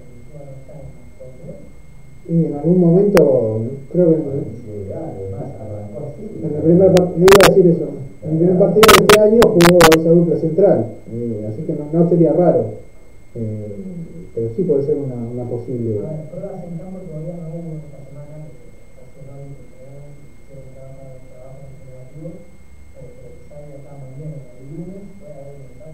Y 2.29 2.45
en 2.45 2.53
algún 2.53 2.79
momento, 2.79 3.61
creo 3.91 4.09
que 4.09 4.15
Sí, 4.17 4.91
además 4.93 5.45
arrancó 5.59 5.97
así. 6.13 6.23
en 6.41 6.55
el 6.55 6.61
primer 6.61 6.93
partido, 6.93 7.25
iba 7.25 7.37
a 7.41 7.49
decir 7.49 7.67
eso, 7.67 7.87
en 8.23 8.29
el 8.31 8.37
primer 8.37 8.57
partido 8.59 8.81
de 8.97 9.05
este 9.05 9.19
año 9.21 9.41
jugó 9.43 9.77
esa 9.97 10.09
dupla 10.09 10.37
central, 10.37 10.85
eh, 11.11 11.47
así 11.49 11.61
que 11.63 11.73
no, 11.73 11.85
no 11.91 12.09
sería 12.09 12.33
raro, 12.33 12.73
eh, 13.35 13.75
pero 14.35 14.49
sí 14.55 14.63
puede 14.63 14.85
ser 14.85 14.97
una, 14.97 15.15
una 15.15 15.43
posible. 15.49 15.99
A 15.99 16.09
ver, 16.11 16.29
pruebas 16.29 16.63
en 16.63 16.77
campo 16.77 16.99
todavía 17.05 17.33
no 17.41 17.49
hubo 17.49 17.81
esta 17.81 17.97
semana, 18.05 18.45
porque 18.45 18.77
personal 18.93 19.41
que 19.49 19.65
tenemos 19.73 20.13
hicieron 20.21 20.69
trabajo, 20.77 21.17
trabajo 21.33 21.61
negativo, 21.81 22.29
eh, 22.29 23.09
pero 23.09 23.29
quizá 23.41 23.57
de 23.57 23.73
acá 23.73 23.91
mañana, 23.97 24.37
el 24.53 24.65
lunes, 24.69 25.01
puede 25.17 25.33
haber 25.33 25.57
una 25.65 25.89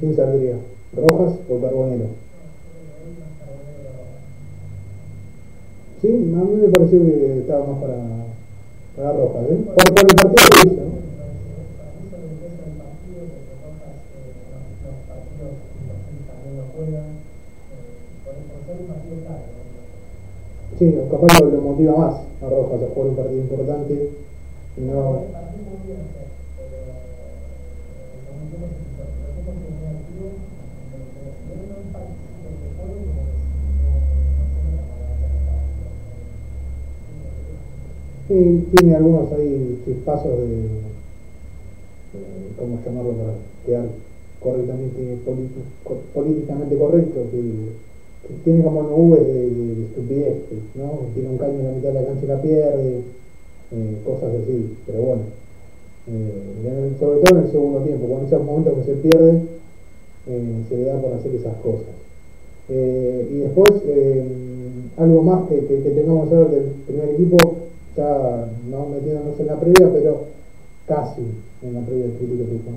¿Quién 0.00 0.16
saldría? 0.16 0.56
¿Rojas 0.96 1.34
o 1.50 1.60
Carbonero? 1.60 2.06
Sí, 6.00 6.08
a 6.08 6.42
mí 6.42 6.56
me 6.56 6.68
pareció 6.68 7.04
que 7.04 7.38
estaba 7.40 7.66
más 7.66 7.82
para, 7.82 7.96
para 8.96 9.12
Rojas, 9.12 9.42
¿eh? 9.50 9.58
Por, 9.66 9.94
por 9.94 10.10
el 10.10 10.16
partido 10.16 10.46
que 10.50 10.68
hizo, 10.68 10.84
¿no? 10.84 11.00
Sí, 20.78 20.96
capaz 21.10 21.40
lo, 21.42 21.60
motiva 21.60 21.98
más 21.98 22.14
a 22.40 22.48
Rojas 22.48 22.80
a 22.82 22.94
jugar 22.94 23.10
un 23.10 23.16
partido 23.16 23.40
importante. 23.42 24.10
No, 24.78 25.24
tiene 38.30 38.94
algunos 38.94 39.32
ahí 39.32 39.82
chispazos 39.84 40.38
de, 40.38 40.46
de- 40.46 40.70
¿cómo 42.58 42.78
llamarlo 42.84 43.12
para 43.12 43.32
quedar 43.66 43.88
correctamente 44.40 45.18
políticamente 46.14 46.78
correcto? 46.78 47.26
Que, 47.32 47.90
tiene 48.44 48.62
como 48.62 48.82
nubes 48.82 49.26
de, 49.26 49.32
de, 49.50 49.74
de 49.74 49.84
estupidez, 49.86 50.36
¿no? 50.76 51.00
Tiene 51.14 51.30
un 51.30 51.38
caño 51.38 51.58
en 51.58 51.64
la 51.64 51.72
mitad 51.72 51.88
de 51.88 51.94
la 51.94 52.06
cancha 52.06 52.24
y 52.24 52.28
la 52.28 52.42
pierde, 52.42 53.00
eh, 53.72 53.96
cosas 54.04 54.30
así, 54.42 54.76
pero 54.86 55.00
bueno. 55.02 55.22
Eh, 56.12 56.96
sobre 56.98 57.20
todo 57.20 57.38
en 57.38 57.44
el 57.46 57.52
segundo 57.52 57.80
tiempo, 57.80 58.08
con 58.08 58.26
esos 58.26 58.44
momentos 58.44 58.78
que 58.78 58.84
se 58.84 58.94
pierde, 58.98 59.42
eh, 60.26 60.62
se 60.68 60.76
le 60.76 60.84
da 60.84 61.00
por 61.00 61.12
hacer 61.14 61.34
esas 61.34 61.54
cosas. 61.62 61.94
Eh, 62.68 63.28
y 63.30 63.36
después, 63.38 63.70
eh, 63.86 64.24
algo 64.96 65.22
más 65.22 65.48
que, 65.48 65.64
que, 65.66 65.82
que 65.82 65.90
tengamos 65.90 66.28
que 66.28 66.34
saber 66.34 66.50
del 66.50 66.64
primer 66.86 67.10
equipo, 67.10 67.36
ya 67.96 68.48
no 68.70 68.86
metiéndonos 68.88 69.38
en 69.38 69.46
la 69.46 69.60
previa, 69.60 69.88
pero 69.92 70.26
casi 70.86 71.22
en 71.62 71.74
la 71.74 71.80
previa 71.80 72.06
del 72.06 72.16
crítico 72.18 72.44
tipo. 72.44 72.70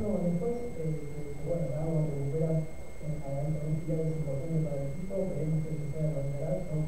No, 0.00 0.08
después, 0.24 0.56
eh, 0.80 1.04
bueno, 1.44 1.68
Bravo 1.68 2.08
recupera 2.08 2.64
eh, 2.64 3.68
un 3.68 3.76
pilar 3.84 4.08
importante 4.08 4.64
para 4.64 4.80
el 4.80 4.88
equipo, 4.88 5.14
creemos 5.36 5.60
que 5.68 5.72
se 5.76 5.86
puede 5.92 6.08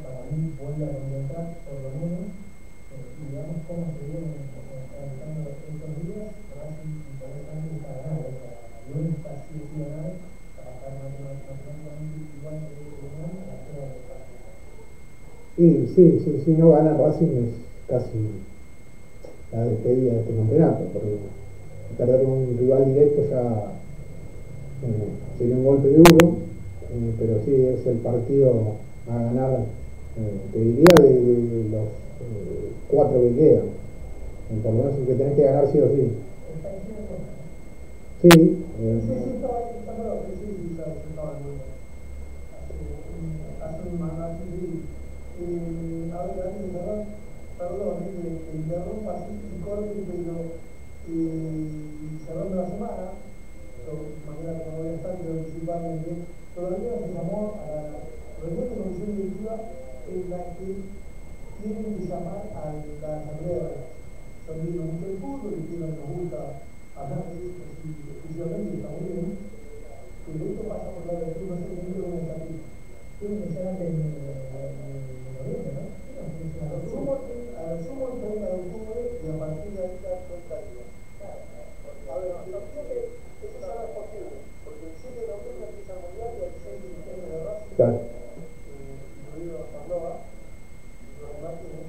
para 0.02 0.24
mí 0.32 0.56
vuelve 0.56 0.84
a 0.88 0.96
concentrar 0.96 1.46
por 1.68 1.78
lo 1.84 1.90
menos, 2.00 2.32
eh, 2.32 3.20
y 3.20 3.24
veamos 3.30 3.60
cómo 3.68 3.92
se 3.92 4.02
viene 4.08 4.56
realizando 4.96 5.52
estos 5.52 5.92
días, 6.02 6.34
Racing 6.56 7.04
interesante 7.14 7.68
está 7.76 7.92
ganar, 8.00 8.26
o 8.26 8.32
sea, 8.32 8.52
el 8.56 8.88
lunes 8.90 9.12
está 9.20 9.30
sí 9.44 9.54
o 9.60 9.64
sí 9.70 9.76
ganar, 9.76 10.12
para 10.56 10.70
estar 10.72 10.92
matemáticamente 10.96 12.16
igual 12.32 12.56
que 12.64 12.74
el 12.74 12.96
Unión 12.96 13.32
a 13.38 13.44
la 13.46 13.56
prueba 13.60 13.86
del 13.92 14.02
partido. 14.08 14.50
Y 15.58 15.86
sí, 15.94 16.20
sí, 16.22 16.42
si 16.44 16.50
no 16.52 16.70
gana 16.70 16.92
Racing 16.98 17.28
es 17.48 17.54
casi 17.88 18.18
la 19.52 19.64
despedida 19.64 20.12
de 20.12 20.20
este 20.20 20.34
campeonato, 20.36 20.84
porque 20.92 21.16
perder 21.96 22.26
un 22.26 22.58
rival 22.58 22.84
directo 22.84 23.22
ya 23.30 23.72
sería 25.38 25.56
un 25.56 25.64
golpe 25.64 25.88
duro, 25.88 26.36
eh, 26.92 27.12
pero 27.18 27.40
sí 27.46 27.54
es 27.54 27.86
el 27.86 27.96
partido 27.98 28.74
a 29.10 29.14
ganar, 29.22 29.60
eh, 30.18 30.40
te 30.52 30.58
diría, 30.58 30.94
de, 31.00 31.10
los 31.70 31.84
eh, 31.84 32.72
cuatro 32.90 33.22
que 33.22 33.34
quedan. 33.36 33.66
Por 34.62 34.74
lo 34.74 34.78
menos 34.84 34.94
que 35.06 35.14
tenés 35.14 35.34
que 35.36 35.42
ganar 35.42 35.66
sí 35.72 35.78
o 35.78 35.88
sí. 35.88 36.08
Sí, 38.22 38.28
Sí, 38.30 38.38
eh, 38.82 39.00
sí, 39.06 39.12
estaba 39.36 39.58
ahí, 39.58 39.64
está 39.80 39.92
claro, 39.94 40.20
sí, 40.26 40.32
sí, 40.40 40.52
sí, 40.56 40.68
estaba 40.72 40.92
estaba 41.08 41.30
un- 41.40 41.64
hace 43.62 43.88
un 43.88 44.00
mandato, 44.00 44.36
sí. 44.44 44.80
Eh, 45.38 46.10
a 46.16 46.24
ver, 46.24 46.48
antes 46.48 46.72
de 46.72 46.80
perdón, 47.58 47.96
que 48.08 48.56
interrumpa 48.56 49.12
así 49.12 49.36
y 49.36 49.60
corte, 49.60 49.92
pero 50.08 50.56
cerrando 52.24 52.56
la 52.56 52.68
semana, 52.72 53.04
yo 53.84 54.16
mañana 54.24 54.64
como 54.64 54.80
voy 54.80 54.88
a 54.88 54.96
estar, 54.96 55.16
todavía 56.54 57.04
se 57.04 57.12
llamó 57.12 57.60
a 57.60 57.68
la 57.68 58.00
reunión 58.40 58.64
de 58.64 58.76
comisión 58.80 59.12
directiva 59.12 59.54
en 60.08 60.30
la 60.32 60.40
que 60.56 60.68
tienen 61.60 62.00
que 62.00 62.08
llamar 62.08 62.40
a 62.56 62.72
la 62.72 63.16
asamblea 63.20 63.92
son 64.46 64.62
bien 64.62 64.78
mucho 64.78 65.04
el 65.04 65.18
fútbol 65.20 65.52
y 65.52 65.68
que 65.68 65.76
nos 65.84 66.00
gusta 66.00 66.64
hablar 66.96 67.28
de 67.28 67.44
esto 67.44 67.60
exclusivamente, 67.60 68.80
está 68.80 68.88
muy 68.88 69.04
bien, 69.04 69.36
pasa 70.64 70.96
por 70.96 71.04
la 71.12 71.20
lectura, 71.20 71.60
no 71.60 71.66
sé 71.66 71.76
qué 71.76 71.92
salir. 72.24 72.56
Tiene 73.18 73.36
que 73.42 73.48
noviembre, 75.36 75.72
¿no? 75.72 75.82
A 76.16 76.70
lo 76.70 76.78
sumo, 76.90 77.12
a 77.66 77.74
sumo 77.82 78.04
el 78.14 78.16
30 78.20 78.46
de 78.46 78.54
octubre 78.62 79.00
y 79.22 79.26
a 79.26 79.34
partir 79.42 79.70
de 79.74 79.80
ahí 79.82 79.94
cada 80.02 80.18
30 80.22 80.56
días. 80.70 80.88
A 82.06 82.14
ver, 82.22 82.30
los 82.54 82.62
siete, 82.72 82.96
eso 83.42 83.56
ya 83.60 83.70
no 83.74 83.82
es 83.82 83.92
posible, 83.98 84.36
porque 84.62 84.84
el 84.86 84.94
7 84.94 85.20
de 85.20 85.26
noviembre 85.26 85.66
empieza 85.66 85.92
el 85.96 86.02
mundial 86.06 86.30
y 86.38 86.40
el 86.46 86.54
6 86.54 86.78
de 86.78 86.88
diciembre 86.96 87.26
de 87.34 87.38
Racing, 87.42 87.74
claro. 87.76 87.96
eh, 87.98 88.94
incluido 89.18 89.56
Pandora 89.74 90.12
y 90.22 91.10
los 91.18 91.34
Martínez, 91.42 91.86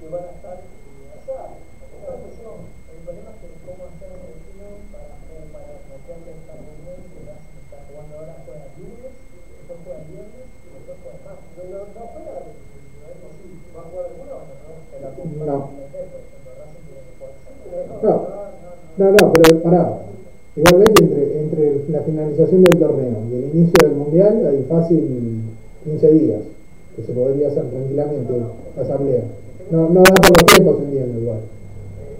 que 0.00 0.06
van 0.08 0.24
a 0.24 0.32
estar 0.32 0.56
eh, 0.56 1.12
allá. 1.12 1.40
Esta 1.52 2.12
cuestión, 2.16 2.56
el 2.64 2.98
problema 3.04 3.30
es 3.32 3.38
que 3.44 3.48
cómo 3.62 3.82
hacer 3.92 4.10
el 4.16 4.22
destino 4.32 4.66
para, 4.90 5.12
como 5.28 5.44
para 5.52 5.72
meterle 5.92 6.30
esta 6.32 6.54
reunión 6.56 6.98
que 7.12 7.18
Racing 7.28 7.58
está 7.62 7.78
jugando 7.86 8.12
ahora, 8.16 8.34
juega 8.42 8.64
el 8.66 8.74
lunes, 8.80 9.12
después 9.12 9.78
juega 9.84 9.98
el 10.00 10.06
viernes 10.08 10.44
y 10.48 10.66
después 10.72 10.96
juega 11.04 11.16
el 11.20 11.24
martes. 11.28 11.50
No, 11.52 11.62
no, 11.68 11.78
no 11.92 12.02
juega 12.08 12.30
la 12.32 12.42
definitiva, 12.48 13.04
¿eh? 13.12 13.16
No, 13.20 13.28
sí, 13.36 13.46
va 13.76 13.80
a 13.84 13.88
jugar 13.92 14.04
alguno 14.10 14.32
o 14.32 14.42
no, 14.48 14.54
no, 14.64 14.70
que 14.88 14.96
la 14.98 15.10
Copa 15.12 15.44
No. 15.44 15.56
Libertadores, 15.68 16.08
por 16.10 16.20
ejemplo, 16.24 16.50
Racing 16.58 16.82
tiene 16.88 17.00
que 17.06 17.12
jugar 17.20 17.32
esa. 17.36 17.50
Pero 17.62 17.78
no, 17.86 17.96
No. 18.02 18.14
no, 18.18 18.70
no, 18.82 18.91
no. 19.10 19.12
No, 19.12 19.32
pero 19.32 19.62
pará. 19.62 19.98
Igualmente 20.54 21.02
entre, 21.02 21.40
entre 21.40 21.88
la 21.88 22.02
finalización 22.02 22.62
del 22.62 22.78
torneo 22.78 23.24
y 23.30 23.34
el 23.36 23.44
inicio 23.54 23.88
del 23.88 23.96
mundial 23.96 24.46
hay 24.46 24.64
fácil 24.68 25.40
15 25.84 26.12
días 26.12 26.40
que 26.94 27.02
se 27.02 27.12
podría 27.12 27.48
hacer 27.48 27.64
tranquilamente 27.64 28.32
la 28.76 28.82
asamblea. 28.82 29.22
No, 29.70 29.88
no 29.88 30.02
da 30.02 30.14
por 30.14 30.42
los 30.42 30.52
tiempos, 30.54 30.82
entiendo 30.84 31.20
igual. 31.20 31.38
Eh, 31.38 32.18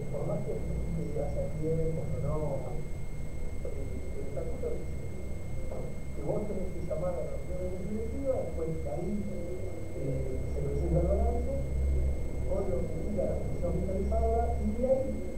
comisión 12.53 13.72
fiscalizadora 13.74 14.57
y 14.64 14.83
de 14.83 14.89
ahí 14.89 15.32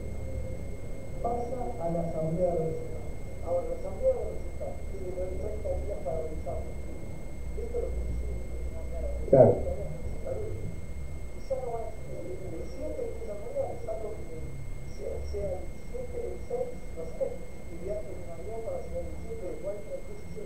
pasa 1.25 1.57
a 1.81 1.89
la 1.89 2.01
asamblea 2.05 2.53
de 2.53 2.69
resultados. 2.69 3.09
Ahora, 3.41 3.65
la 3.65 3.75
asamblea 3.81 4.13
de 4.13 4.29
resultados 4.29 4.77
tiene 4.93 5.09
que 5.09 5.17
tener 5.17 5.41
30 5.41 5.81
días 5.81 5.99
para 6.05 6.21
revisarlo. 6.21 6.69
Esto 6.69 7.65
es 7.65 7.81
lo 7.81 7.89
que 7.89 8.01
dice. 8.05 8.29
Claro. 9.33 9.57
Y 11.33 11.41
ya 11.49 11.55
no 11.57 11.65
va 11.73 11.81
a 11.81 11.89
el 11.89 12.61
7 12.61 12.93
empieza 12.93 13.33
el 13.33 13.41
mundial, 13.41 13.73
salvo 13.85 14.13
que 14.13 14.37
sea, 14.93 15.17
sea 15.33 15.49
el 15.57 15.65
7, 15.65 16.13
el 16.13 16.37
6, 16.45 16.61
no 16.93 17.03
sé, 17.09 17.25
y 17.25 17.75
viaje 17.81 18.05
en 18.05 18.29
avión 18.29 18.61
para 18.61 18.85
llegar 18.85 19.09
el 19.09 19.17
7, 19.25 19.49
igual 19.49 19.81
que 19.81 19.97
el 19.97 20.05
17. 20.05 20.45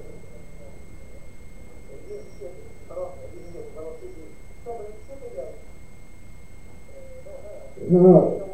El 1.91 2.01
17, 2.07 2.55
perdón, 2.87 3.19
el 3.19 3.31
17, 3.35 3.67
perdón, 3.75 3.99
sí, 3.99 4.07
sí. 4.15 4.25
No, 4.63 4.71
pero 4.79 4.87
el 4.87 4.95
17 4.95 5.27
ya 5.35 5.43
es. 5.43 5.59
Eh, 6.95 7.19
no, 7.91 7.99
nada. 7.99 8.31
No, 8.31 8.47
no, 8.47 8.48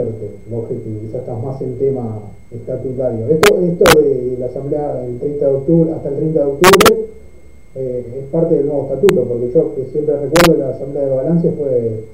resulta 0.00 0.26
hacerte, 0.26 0.30
vos 0.50 0.68
que 0.68 0.74
quizás 0.82 1.20
estás 1.20 1.42
más 1.42 1.60
en 1.62 1.78
tema 1.78 2.20
estatutario. 2.50 3.28
Esto, 3.28 3.58
esto 3.60 4.00
de 4.00 4.36
la 4.38 4.46
asamblea 4.46 5.04
el 5.04 5.18
30 5.18 5.46
de 5.46 5.54
octubre, 5.54 5.92
hasta 5.92 6.08
el 6.08 6.16
30 6.16 6.40
de 6.40 6.46
octubre, 6.46 7.06
eh, 7.76 8.18
es 8.24 8.30
parte 8.32 8.54
del 8.56 8.66
nuevo 8.66 8.82
estatuto, 8.84 9.24
porque 9.24 9.52
yo 9.52 9.74
que 9.74 9.84
siempre 9.86 10.14
recuerdo 10.18 10.52
que 10.54 10.58
la 10.58 10.70
asamblea 10.70 11.04
de 11.06 11.14
balance 11.14 11.50
fue 11.52 12.04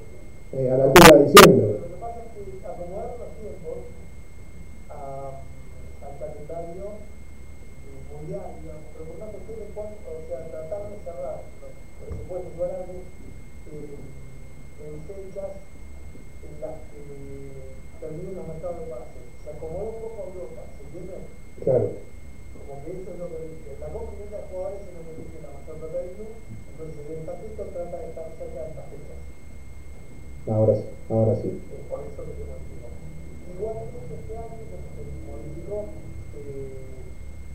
eh, 0.53 0.71
a 0.71 0.77
la 0.77 0.85
altura 0.85 1.17
de 1.19 1.25
diciembre. 1.25 1.67
Lo 1.67 1.89
que 1.89 1.97
pasa 2.01 2.21
es 2.21 2.29
que 2.37 2.67
acomodar 2.67 3.17
los 3.17 3.31
tiempos 3.41 3.79
a- 4.91 5.33
al 6.05 6.15
calendario 6.21 6.85
eh, 6.93 8.01
mundial, 8.13 8.47
digamos, 8.61 8.85
pero 8.93 9.05
por 9.09 9.17
tanto 9.17 9.39
tiene 9.49 9.65
cuánto, 9.75 10.07
o 10.13 10.23
sea, 10.29 10.39
tratar 10.53 10.83
de 10.93 10.97
cerrar 11.05 11.39
los 11.41 11.73
presupuestos 12.05 12.53
dólares 12.61 13.01
eh, 13.73 13.97
en 14.87 14.95
fechas 15.09 15.53
en 16.47 16.53
las 16.61 16.77
que 16.93 17.01
terminen 17.99 18.37
los 18.37 18.47
mercados 18.47 18.85
de 18.85 18.93
base. 18.93 19.19
Se 19.43 19.51
acomodó 19.57 19.89
un 19.97 20.01
poco 20.05 20.19
a 20.21 20.29
Europa, 20.31 20.63
¿se 20.77 20.81
entiende? 20.85 21.17
Claro, 21.65 21.87
Como 22.55 22.73
que 22.85 22.91
eso 22.93 23.09
es 23.15 23.19
lo 23.19 23.27
que 23.35 23.41
dice. 23.51 23.71
La 23.83 23.89
compra 23.91 24.15
de 24.21 24.47
jugadores 24.47 24.83
es 24.87 24.95
lo 24.95 25.03
que 25.07 25.15
dice 25.23 25.37
la 25.43 25.51
mayor 25.55 25.77
parte 25.83 25.99
del 26.03 26.13
club, 26.19 26.33
entonces 26.71 27.03
el 27.07 27.19
estatuto 27.23 27.63
trata 27.75 27.97
de 27.99 28.07
estar 28.11 28.27
cerca 28.39 28.61
de 28.63 28.71
estas 28.71 28.87
fechas. 28.91 29.19
ahora 30.47 30.75
sí, 30.79 30.87
ahora 31.11 31.35
sí. 31.43 31.49
Es 31.51 31.83
por 31.91 32.01
eso 32.07 32.21
que 32.27 32.35
se 32.39 32.45
modificó. 32.47 32.89
Igualmente 33.55 34.15
este 34.19 34.35
año 34.39 34.63
se 34.67 34.77
se 34.87 35.03
modificó, 35.27 35.77
eh, 36.39 37.07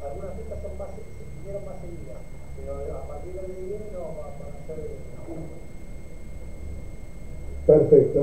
algunas 0.04 0.32
fechas 0.40 0.60
son 0.64 0.74
más, 0.80 0.90
se 0.96 1.02
vinieron 1.40 1.64
más 1.68 1.78
seguidas, 1.84 2.22
pero 2.56 2.72
a 2.92 3.04
partir 3.08 3.32
del 3.36 3.46
año 3.48 3.56
que 3.56 3.68
viene 3.72 3.88
no 3.96 4.16
va- 4.20 4.32
van 4.40 4.52
a 4.56 4.60
ser 4.68 4.80
en 4.80 5.00
junio. 5.28 5.56
Perfecto. 7.68 8.22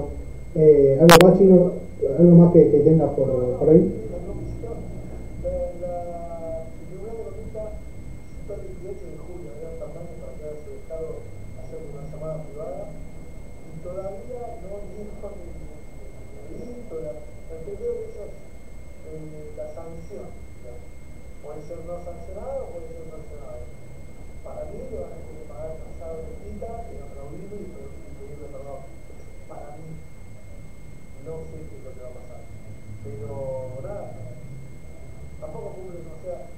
Eh, 1.49 2.13
¿Algo 2.19 2.37
más, 2.37 2.53
que, 2.53 2.69
que 2.69 2.85
tengas 2.85 3.09
por, 3.17 3.33
por 3.33 3.69
ahí? 3.73 3.81
La 4.13 4.21
comisión, 4.21 4.77
la, 5.41 5.57
la 5.81 5.97
el 6.61 6.85
Tribunal 6.93 7.25
Económica 7.25 7.63
citó 8.37 8.53
el 8.53 8.69
28 8.85 9.01
de 9.01 9.17
julio, 9.17 9.49
había 9.57 9.81
Fernández 9.81 10.17
para 10.21 10.37
que 10.37 10.45
haya 10.45 10.61
su 10.61 10.71
estado 10.77 11.09
hacer 11.57 11.81
una 11.89 12.05
llamada 12.05 12.45
privada 12.45 12.83
y 12.93 13.73
todavía 13.81 14.43
no 14.61 14.73
dijo 14.93 15.27
ni 15.41 15.49
el 15.49 16.53
delito, 16.53 16.95
la, 17.01 17.17
el 17.17 17.59
que 17.65 17.73
creo 17.81 17.97
que 17.97 18.07
eso 18.13 18.29
es 18.29 18.37
la 19.57 19.67
sanción. 19.73 20.29
digamos. 20.29 20.85
Puede 21.41 21.65
ser 21.65 21.81
no 21.89 21.97
sancionado 22.05 22.69
o 22.69 22.77
puede 22.77 22.93
ser 22.93 23.09
sancionado. 23.09 23.65
Para 24.45 24.69
mí 24.69 24.85
no 31.29 31.45
sé 31.45 31.61
qué 31.69 31.77
es 31.77 31.85
lo 31.85 31.93
que 31.93 32.01
va 32.01 32.09
a 32.09 32.17
pasar. 32.17 32.41
Pero 33.05 33.37
nada, 33.85 34.17
tampoco 35.45 35.77
cumple, 35.77 36.01
o 36.09 36.19
sea, 36.25 36.49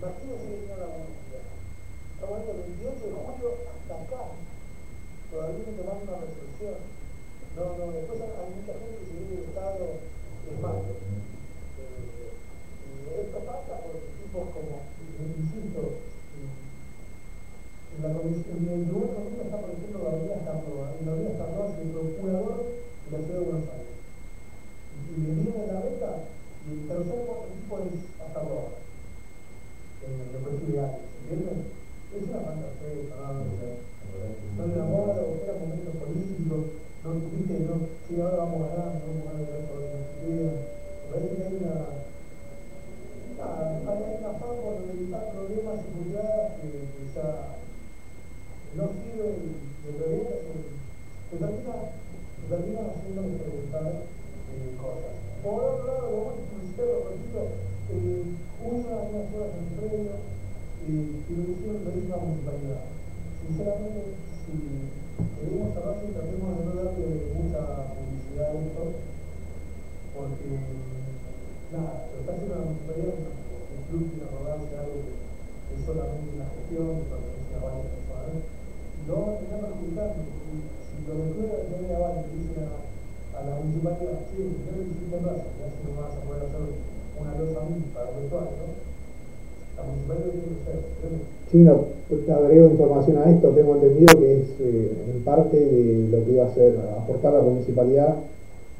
imagínense 0.00 0.48
que 0.48 0.64
tiene 0.64 0.80
la 0.80 0.88
publicidad. 0.88 1.44
Estamos 1.44 2.40
hablando 2.40 2.56
del 2.56 2.72
28 2.80 3.04
de 3.04 3.20
julio 3.20 3.48
hasta 3.68 3.94
acá. 4.00 4.22
Todavía 5.28 5.60
no 5.60 5.76
tomamos 5.76 6.08
una 6.08 6.24
resolución. 6.24 6.80
No, 7.52 7.64
no, 7.76 7.84
después 7.92 8.16
hay 8.24 8.48
mucha 8.48 8.72
gente 8.80 8.96
que 8.96 9.04
se 9.04 9.16
vive 9.20 9.44
en 9.44 9.48
estado 9.52 9.84
de 10.00 10.52
mal. 10.64 10.80
Eh, 10.80 12.32
y 12.32 13.12
esto 13.12 13.38
pasa 13.44 13.72
porque 13.84 14.08
tipos 14.24 14.56
como, 14.56 14.88
insisto, 15.20 16.00
en 17.92 18.00
la 18.00 18.08
comisión, 18.08 18.56
en 18.56 18.72
el 18.72 18.88
está, 18.88 19.56
por 19.60 19.68
ejemplo, 19.68 20.00
Gabriela 20.00 20.40
Estarroa. 20.40 20.96
Gabriela 20.96 21.32
Estarroa 21.36 21.68
es 21.68 21.76
el 21.76 21.92
procurador 21.92 22.80
la 23.10 23.18
ciudad 23.18 23.40
de 23.40 23.46
Buenos 23.46 23.68
Aires. 23.74 23.96
Y 25.10 25.20
le 25.20 25.30
viene 25.34 25.66
la 25.66 25.80
beca 25.82 26.12
y 26.62 26.68
el 26.70 26.86
tercer 26.86 27.26
tipo 27.26 27.74
es 27.82 27.98
Estarroa. 27.98 28.78
En 30.00 30.12
el 30.16 30.42
presidiario, 30.42 31.04
¿entienden? 31.20 31.60
Es 32.10 32.22
una 32.24 32.40
fantasía, 32.40 33.10
no, 33.10 33.44
no 33.44 33.54
sé. 33.58 33.68
No 34.56 34.66
le 34.66 34.80
amor, 34.80 35.14
era 35.14 35.54
momentos 35.54 35.94
políticos, 35.96 36.62
no 37.04 37.08
viste, 37.14 37.54
no, 37.64 37.74
sí, 38.04 38.20
ahora 38.20 38.44
vamos 38.44 38.60
a 38.66 38.74
ganar 38.74 39.00
por 39.00 39.80
la 39.80 40.02
idea. 40.20 40.52
Me 40.52 41.06
parece 41.08 41.36
que 41.36 41.44
hay 41.46 41.54
una, 41.62 41.74
nada, 43.38 43.80
hay 43.88 44.18
una 44.20 44.32
forma 44.36 44.70
de 44.82 44.92
evitar 44.92 45.32
problemas 45.32 45.80
y 45.80 45.84
seguridad 45.86 46.56
que, 46.60 46.68
que 46.68 47.02
ya 47.14 47.28
no 48.76 48.84
sirve 49.00 49.28
y 49.40 49.48
de 49.86 49.90
verdad 49.96 50.44
se 51.30 51.36
termina, 51.38 51.74
se 52.36 52.44
termina 52.50 52.80
haciendo 52.90 53.22
preguntar 53.38 53.88
eh, 54.50 54.74
cosas. 54.76 55.14
Por 55.40 55.56
otro 55.64 55.86
lado, 55.86 56.10
lo 56.10 56.18
más 56.26 56.36
publicitario, 56.50 57.08
repito, 57.08 57.42
eh, 57.94 58.22
usa 58.60 59.08
unas 59.08 59.26
horas 59.32 59.56
en 59.56 59.72
premio 59.78 60.14
eh, 60.84 61.10
y 61.16 61.32
lo 61.32 61.42
hicieron 61.48 61.80
lo 61.80 61.90
hizo 61.96 62.12
la 62.12 62.22
municipalidad. 62.28 62.82
Sinceramente, 63.40 64.20
si 64.46 64.52
queremos 65.40 65.74
cerrar, 65.74 65.96
sí, 65.98 66.12
tratemos 66.12 66.50
de 66.54 66.62
no 66.64 66.72
darle 66.76 67.34
mucha 67.34 67.60
publicidad 67.90 68.46
a 68.46 68.58
esto, 68.62 68.82
porque 70.14 70.48
nada, 71.72 71.92
lo 72.12 72.20
está 72.20 72.30
haciendo 72.30 72.54
la 72.54 72.66
municipalidad, 72.70 73.16
el 73.16 73.80
club 73.90 74.02
tiene 74.06 74.28
arrogancia 74.28 74.76
algo 74.80 75.02
que 75.02 75.72
es 75.74 75.80
solamente 75.82 76.30
una 76.36 76.52
gestión, 76.52 77.00
que 77.00 77.10
pertenece 77.10 77.54
a 77.58 77.64
varias 77.64 77.90
personas, 77.90 78.38
y 78.38 79.02
lo 79.08 79.12
vamos 79.16 79.30
a 79.30 79.38
terminar 79.40 79.60
perjudicando, 79.66 80.20
porque 80.30 80.54
si 80.84 80.94
lo 81.00 81.12
de 81.16 81.26
club 81.32 81.48
de 81.48 81.80
de 81.80 81.96
aval 81.96 82.14
le 82.20 82.28
dicen 82.30 82.64
a, 82.70 82.76
a 83.34 83.38
la 83.40 83.52
municipalidad, 83.56 84.20
sí, 84.30 84.36
yo 84.36 84.70
le 84.78 84.84
dije 84.84 85.10
en 85.10 85.24
raza, 85.26 85.48
ya 85.58 85.66
si 85.74 85.80
no 85.80 85.90
vas 85.96 86.14
a 86.14 86.22
poder 86.22 86.44
hacer 86.44 86.60
una 87.18 87.32
losa 87.34 87.58
a 87.60 87.66
mí 87.66 87.76
para 87.90 88.14
el 88.14 88.16
vestuario, 88.20 88.78
la 89.74 89.82
municipalidad 89.90 90.30
tiene 90.38 90.54
que 90.54 90.64
ser, 90.64 90.78
¿entiendes? 90.86 91.39
Chino, 91.50 91.84
te 92.08 92.32
agrego 92.32 92.70
información 92.70 93.18
a 93.18 93.28
esto, 93.28 93.48
tengo 93.48 93.74
entendido 93.74 94.18
que 94.20 94.40
es 94.40 94.46
eh, 94.60 94.92
en 95.14 95.22
parte 95.24 95.58
de 95.58 96.08
lo 96.08 96.24
que 96.24 96.32
iba 96.32 96.44
a 96.44 96.48
hacer, 96.48 96.76
aportar 96.96 97.32
la 97.32 97.40
municipalidad 97.40 98.14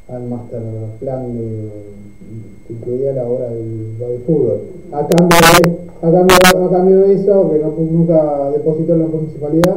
al 0.08 0.22
master 0.28 0.62
plan 1.00 1.34
de, 1.36 1.68
que 2.66 2.72
incluía 2.74 3.12
la 3.12 3.26
hora 3.26 3.48
del, 3.50 3.98
lo 3.98 4.08
del 4.10 4.20
fútbol. 4.22 4.60
A 4.92 5.06
cambio 5.06 5.38
de, 5.62 5.78
a 5.98 6.12
cambio, 6.12 6.66
a 6.66 6.70
cambio 6.70 7.00
de 7.00 7.14
eso, 7.14 7.50
que 7.50 7.58
no, 7.58 7.70
nunca 7.76 8.50
depositó 8.50 8.96
la 8.96 9.06
municipalidad, 9.06 9.76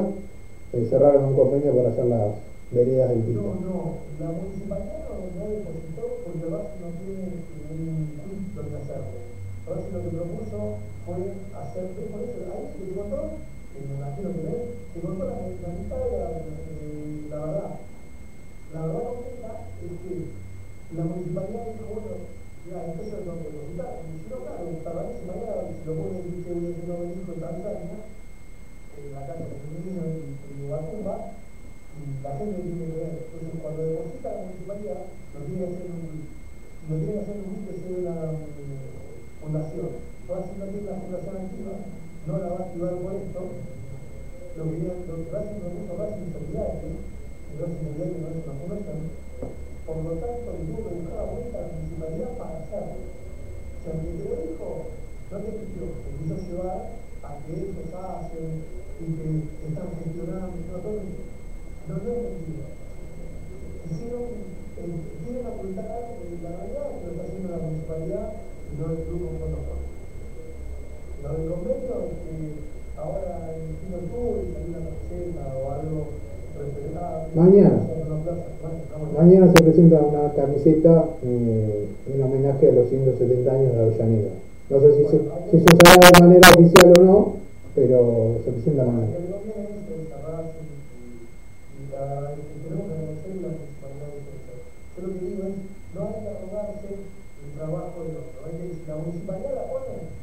eh, 0.73 0.87
cerraron 0.87 1.25
un 1.25 1.35
convenio 1.35 1.73
para 1.73 1.89
hacer 1.89 2.05
las 2.05 2.29
veredas 2.71 3.09
del 3.09 3.19
No, 3.19 3.25
Pico. 3.25 3.41
no, 3.41 4.25
la 4.25 4.31
municipalidad 4.37 5.01
no, 5.09 5.41
no 5.41 5.49
depositó 5.49 6.01
porque 6.25 6.45
Racing 6.45 6.81
no 6.81 6.89
tiene 7.01 7.41
un 7.73 8.05
club 8.13 8.37
donde 8.53 8.77
hacerlo. 8.77 9.17
Racing 9.65 9.93
lo 9.93 10.01
que 10.03 10.09
propuso 10.15 10.92
fue 11.06 11.20
hacer, 11.60 11.84
es 11.84 12.08
por 12.12 12.22
eso, 12.24 12.39
ahí 12.47 12.64
se 12.72 12.86
te 12.86 12.95
contó, 12.95 13.20
que 13.74 13.80
me 13.84 13.95
imagino 13.99 14.30
que 14.32 14.41
ves, 14.47 14.64
te 14.93 14.99
contó 15.01 15.24
la, 15.28 15.36
la 15.36 15.70
mitad 15.76 15.99
de 15.99 16.12
la, 16.18 16.28
la 17.30 17.39
verdad. 17.45 17.72
La 18.74 18.82
verdad 18.88 19.04
completa 19.04 19.51
es 19.84 19.93
que 20.01 20.14
la 20.95 21.04
municipalidad 21.04 21.64
dijo, 21.70 21.86
bueno, 21.93 22.12
mira, 22.66 22.80
entonces 22.88 23.26
lo 23.26 23.34
que 23.38 23.49
depositar, 23.51 23.91
y 24.01 24.14
si 24.18 24.28
no, 24.30 24.38
claro, 24.41 24.64
si 24.64 25.26
mañana 25.28 25.54
se 25.68 25.86
lo 25.86 25.93
pone 25.93 26.18
el 26.24 26.41
que 26.41 26.54
no 26.88 26.93
me 26.97 27.08
dijo 27.14 27.30
en 27.34 27.41
Tanzania, 27.43 27.97
en 28.93 29.06
la 29.14 29.22
cancha 29.28 29.49
de 29.49 29.68
niño 29.74 30.04
y 30.10 30.54
Ubacumba, 30.66 31.16
y 31.93 32.24
la 32.24 32.32
gente 32.38 32.58
tiene 32.64 32.86
que 32.89 32.97
ver. 32.97 33.14
Entonces, 33.22 33.54
cuando 33.62 33.82
deposita 33.84 34.34
la 34.34 34.41
municipalidad, 34.41 35.01
lo 35.34 35.39
tiene 35.45 35.60
que 35.60 35.70
hacer 35.70 35.86
un, 35.86 36.04
lo 36.89 36.95
tiene 36.97 37.14
que 37.14 37.22
hacer 37.22 37.38
un 37.38 37.58
que 37.62 37.74
sea 37.78 37.93
una 37.93 38.18
eh, 38.34 39.14
fundación. 39.41 40.03
Racing 40.24 40.55
no 40.55 40.65
tiene 40.71 40.88
una 40.88 41.01
fundación 41.03 41.36
activa, 41.36 41.76
no 42.28 42.34
la 42.39 42.47
va 42.47 42.57
a 42.57 42.63
activar 42.63 42.95
por 43.03 43.11
esto. 43.11 43.41
Lo 44.55 44.63
que, 44.71 44.76
lo 44.80 45.15
que 45.19 45.32
Racing 45.36 45.59
propuso 45.59 45.91
Racing 45.99 46.32
Solidario, 46.32 46.89
y 46.95 47.53
Racing 47.59 47.84
Solidario 47.84 48.17
no 48.24 48.28
es 48.32 48.39
una 48.39 48.55
fundación, 48.55 48.99
por 49.84 49.97
lo 49.99 50.11
tanto, 50.24 50.47
le 50.55 50.63
tuvo 50.63 50.80
que 50.88 50.95
buscar 50.95 51.15
la 51.19 51.28
vuelta 51.28 51.57
a 51.59 51.67
la 51.67 51.74
municipalidad 51.76 52.32
para 52.39 52.55
hacerlo. 52.63 53.03
O 53.03 53.80
sea, 53.84 53.91
que 53.99 54.11
te 54.15 54.24
lo 54.24 54.36
dijo, 54.47 54.67
no 55.28 55.38
te 55.43 55.51
pidió, 55.59 55.84
te 55.91 56.09
quiso 56.15 56.36
llevar 56.39 56.80
a 57.19 57.30
que 57.43 57.51
ellos 57.51 57.91
hacen 57.91 58.47
y 58.63 59.05
que 59.19 59.28
están 59.67 59.91
gestionando, 59.99 60.55
no 60.55 60.78
todo 60.80 61.03
eso. 61.03 61.24
No, 61.91 61.99
no 61.99 62.11
es. 62.15 62.32
Hicieron, 63.91 64.24
eh, 64.24 64.99
quieren 65.19 65.47
ocultar 65.51 66.15
que 66.15 66.39
la 66.39 66.63
realidad 66.63 66.88
es 66.88 66.95
que 66.95 67.03
lo 67.03 67.11
está 67.11 67.24
haciendo 67.28 67.49
la 67.51 67.59
municipalidad 67.59 68.28
y 68.71 68.80
no 68.80 68.86
el 68.88 69.03
club 69.03 69.36
con 69.36 69.92
los 71.24 71.39
inconvenientes 71.39 72.19
que 72.28 72.99
ahora 72.99 73.55
en 73.55 73.63
el 73.63 73.80
Juventud 73.80 74.43
y 74.43 74.59
hay 74.59 74.65
una 74.67 74.84
camiseta 74.84 75.55
o 75.55 75.71
algo 75.71 75.99
referente 76.59 76.99
Mañana. 77.34 77.80
Mañana 79.17 79.47
se 79.55 79.63
presenta 79.63 80.01
una 80.01 80.34
camiseta 80.34 81.05
eh, 81.24 81.88
en 82.13 82.24
homenaje 82.24 82.69
a 82.69 82.74
los 82.74 82.89
170 82.89 83.51
años 83.51 83.74
de 83.74 83.80
Avellaneda. 83.80 84.30
No 84.69 84.80
sé 84.82 84.95
si, 84.95 85.03
bueno, 85.03 85.19
se, 85.49 85.57
si 85.57 85.63
se 85.63 85.74
usará 85.74 86.09
de 86.11 86.19
manera 86.21 86.49
oficial 86.57 86.93
o 86.99 87.03
no, 87.03 87.34
pero 87.76 88.36
se 88.43 88.51
presenta 88.51 88.86
mañana. 88.86 89.07
Yo 94.95 95.07
lo 95.07 95.13
que 95.13 95.26
digo 95.26 95.43
es, 95.43 95.55
no 95.95 96.01
hay 96.03 96.13
que 96.21 96.30
robarse 96.30 96.89
el 96.93 97.49
trabajo 97.57 98.03
del 98.03 98.17
otro. 98.17 98.43
La 98.88 98.95
municipalidad 98.95 99.55
la 99.55 99.63
pone 99.71 100.22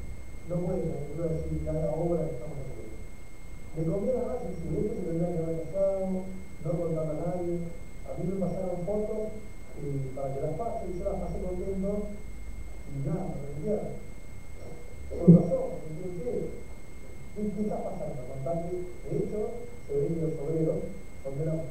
no 0.51 0.57
puede, 0.67 0.83
no 1.15 1.23
decir 1.31 1.63
cada 1.65 1.95
obra 1.95 2.27
que 2.27 2.35
estamos 2.35 2.59
haciendo. 2.59 2.99
Le 3.79 3.83
conviene 3.87 4.27
más 4.27 4.43
si 4.51 4.67
esto 4.67 4.99
se 4.99 5.07
tendría 5.07 5.31
que 5.31 5.43
haber 5.47 5.63
pasado, 5.71 6.27
no 6.27 6.71
contar 6.75 7.07
a 7.07 7.19
nadie. 7.23 7.71
A 8.03 8.11
mí 8.19 8.23
me 8.27 8.43
pasaron 8.43 8.83
fotos 8.83 9.31
eh, 9.79 10.11
para 10.11 10.35
que 10.35 10.43
las 10.43 10.59
pase 10.59 10.91
y 10.91 10.99
yo 10.99 11.07
las 11.07 11.23
pasé 11.23 11.39
corriendo 11.39 12.11
y 12.91 12.95
nada, 13.07 13.31
me 13.31 13.47
vendieron. 13.47 13.95
Con 15.07 15.39
razón, 15.39 15.87
¿qué, 15.87 16.19
¿qué, 16.19 17.43
¿qué 17.47 17.61
está 17.63 17.79
pasando? 17.87 18.27
Contame, 18.27 18.75
de 18.75 19.11
hecho, 19.23 19.39
se 19.87 19.93
ven 20.03 20.19
los 20.19 20.35
obreros, 20.35 20.83
son 21.23 21.39
menos 21.39 21.63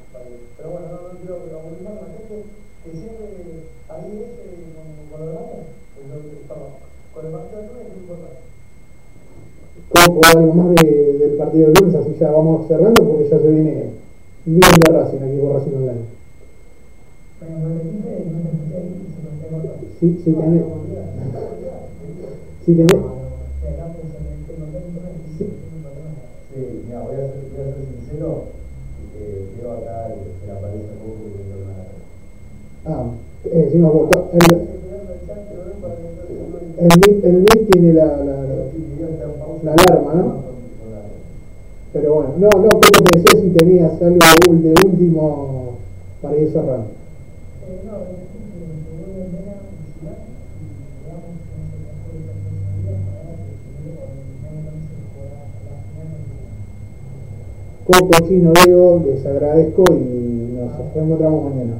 Pero 0.56 0.70
bueno, 0.72 0.88
no, 0.88 0.98
no 1.04 1.18
quiero 1.20 1.36
aburrir 1.36 1.84
a 1.84 2.00
la 2.00 2.16
gente 2.16 2.48
que 2.80 2.90
siempre 2.96 3.28
ahí 3.92 4.08
es 4.24 4.32
eh, 4.40 4.72
con, 4.72 4.88
con 5.12 5.20
lo 5.20 5.26
demás, 5.28 5.68
perdón, 6.48 6.72
con 7.12 7.26
el 7.26 7.32
partido 7.32 7.60
de 7.60 7.68
lunes 7.68 7.86
es 7.92 7.96
importante. 8.00 8.49
¿Cómo 9.90 10.20
algo 10.34 10.54
más 10.54 10.74
de, 10.76 11.18
del 11.18 11.32
partido 11.32 11.68
de 11.68 11.80
lunes? 11.80 11.94
Así 11.96 12.16
ya 12.18 12.30
vamos 12.30 12.68
cerrando 12.68 13.04
porque 13.04 13.28
ya 13.28 13.38
se 13.38 13.48
viene 13.48 13.90
bien 14.44 14.70
de 14.86 14.92
Racing 14.92 15.18
aquí 15.18 15.36
por 15.40 15.54
Racing 15.54 15.76
Online. 15.76 16.00
Y 17.40 17.44
y 17.44 17.48
me. 17.96 18.20
Sí, 19.98 20.20
sí, 20.24 20.32
tenés. 20.32 20.62
Sí, 22.64 22.74
tenés. 22.74 23.02
Sí, 25.38 26.82
mira, 26.86 27.00
voy 27.02 27.14
a 27.14 27.18
ser, 27.18 27.40
voy 27.50 27.60
a 27.60 27.74
ser 27.74 27.84
sincero, 27.98 28.44
eh, 29.18 29.46
veo 29.60 29.72
acá 29.72 30.08
que 30.08 30.46
me 30.46 30.52
aparece 30.52 30.78
un 30.78 30.98
poco 31.00 31.22
que 31.34 31.42
no 31.48 31.56
nada. 31.66 31.84
Ah, 32.86 33.10
eh, 33.44 33.62
encima 33.66 33.88
vos, 33.88 34.08
el, 34.32 34.56
el, 36.78 36.88
MIT, 36.96 37.24
el 37.24 37.36
MIT 37.38 37.70
tiene 37.70 37.92
la, 37.92 38.04
la, 38.04 38.24
la, 38.24 38.64
la 39.62 39.72
alarma, 39.72 40.14
¿no? 40.14 40.50
Pero 41.92 42.14
bueno, 42.14 42.30
no, 42.38 42.48
no, 42.48 42.68
como 42.68 42.80
te 42.80 43.18
decía 43.18 43.40
si 43.40 43.50
tenías 43.50 44.00
algo 44.00 44.18
de 44.62 44.74
último 44.86 45.76
para 46.22 46.36
ir 46.36 46.50
cerrando. 46.52 46.86
Cómo 57.86 58.08
Coco, 58.08 58.28
Chino, 58.28 58.52
Diego, 58.64 59.02
les 59.04 59.26
agradezco 59.26 59.84
y 59.90 60.54
nos 60.54 60.94
reencontramos 60.94 61.52
mañana. 61.52 61.74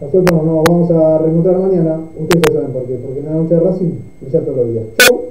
Nosotros 0.00 0.42
nos 0.44 0.64
vamos 0.64 0.90
a 0.90 1.18
reencontrar 1.18 1.58
mañana, 1.58 2.00
ustedes 2.18 2.42
ya 2.46 2.52
saben 2.52 2.72
por 2.72 2.84
qué, 2.84 2.94
porque 2.94 3.20
en 3.20 3.26
la 3.26 3.32
noche 3.32 3.54
de 3.54 3.60
Racing 3.60 3.92
brilla 4.20 4.40
todos 4.40 4.56
los 4.56 4.70
días. 4.72 4.84
¡Chau! 4.96 5.27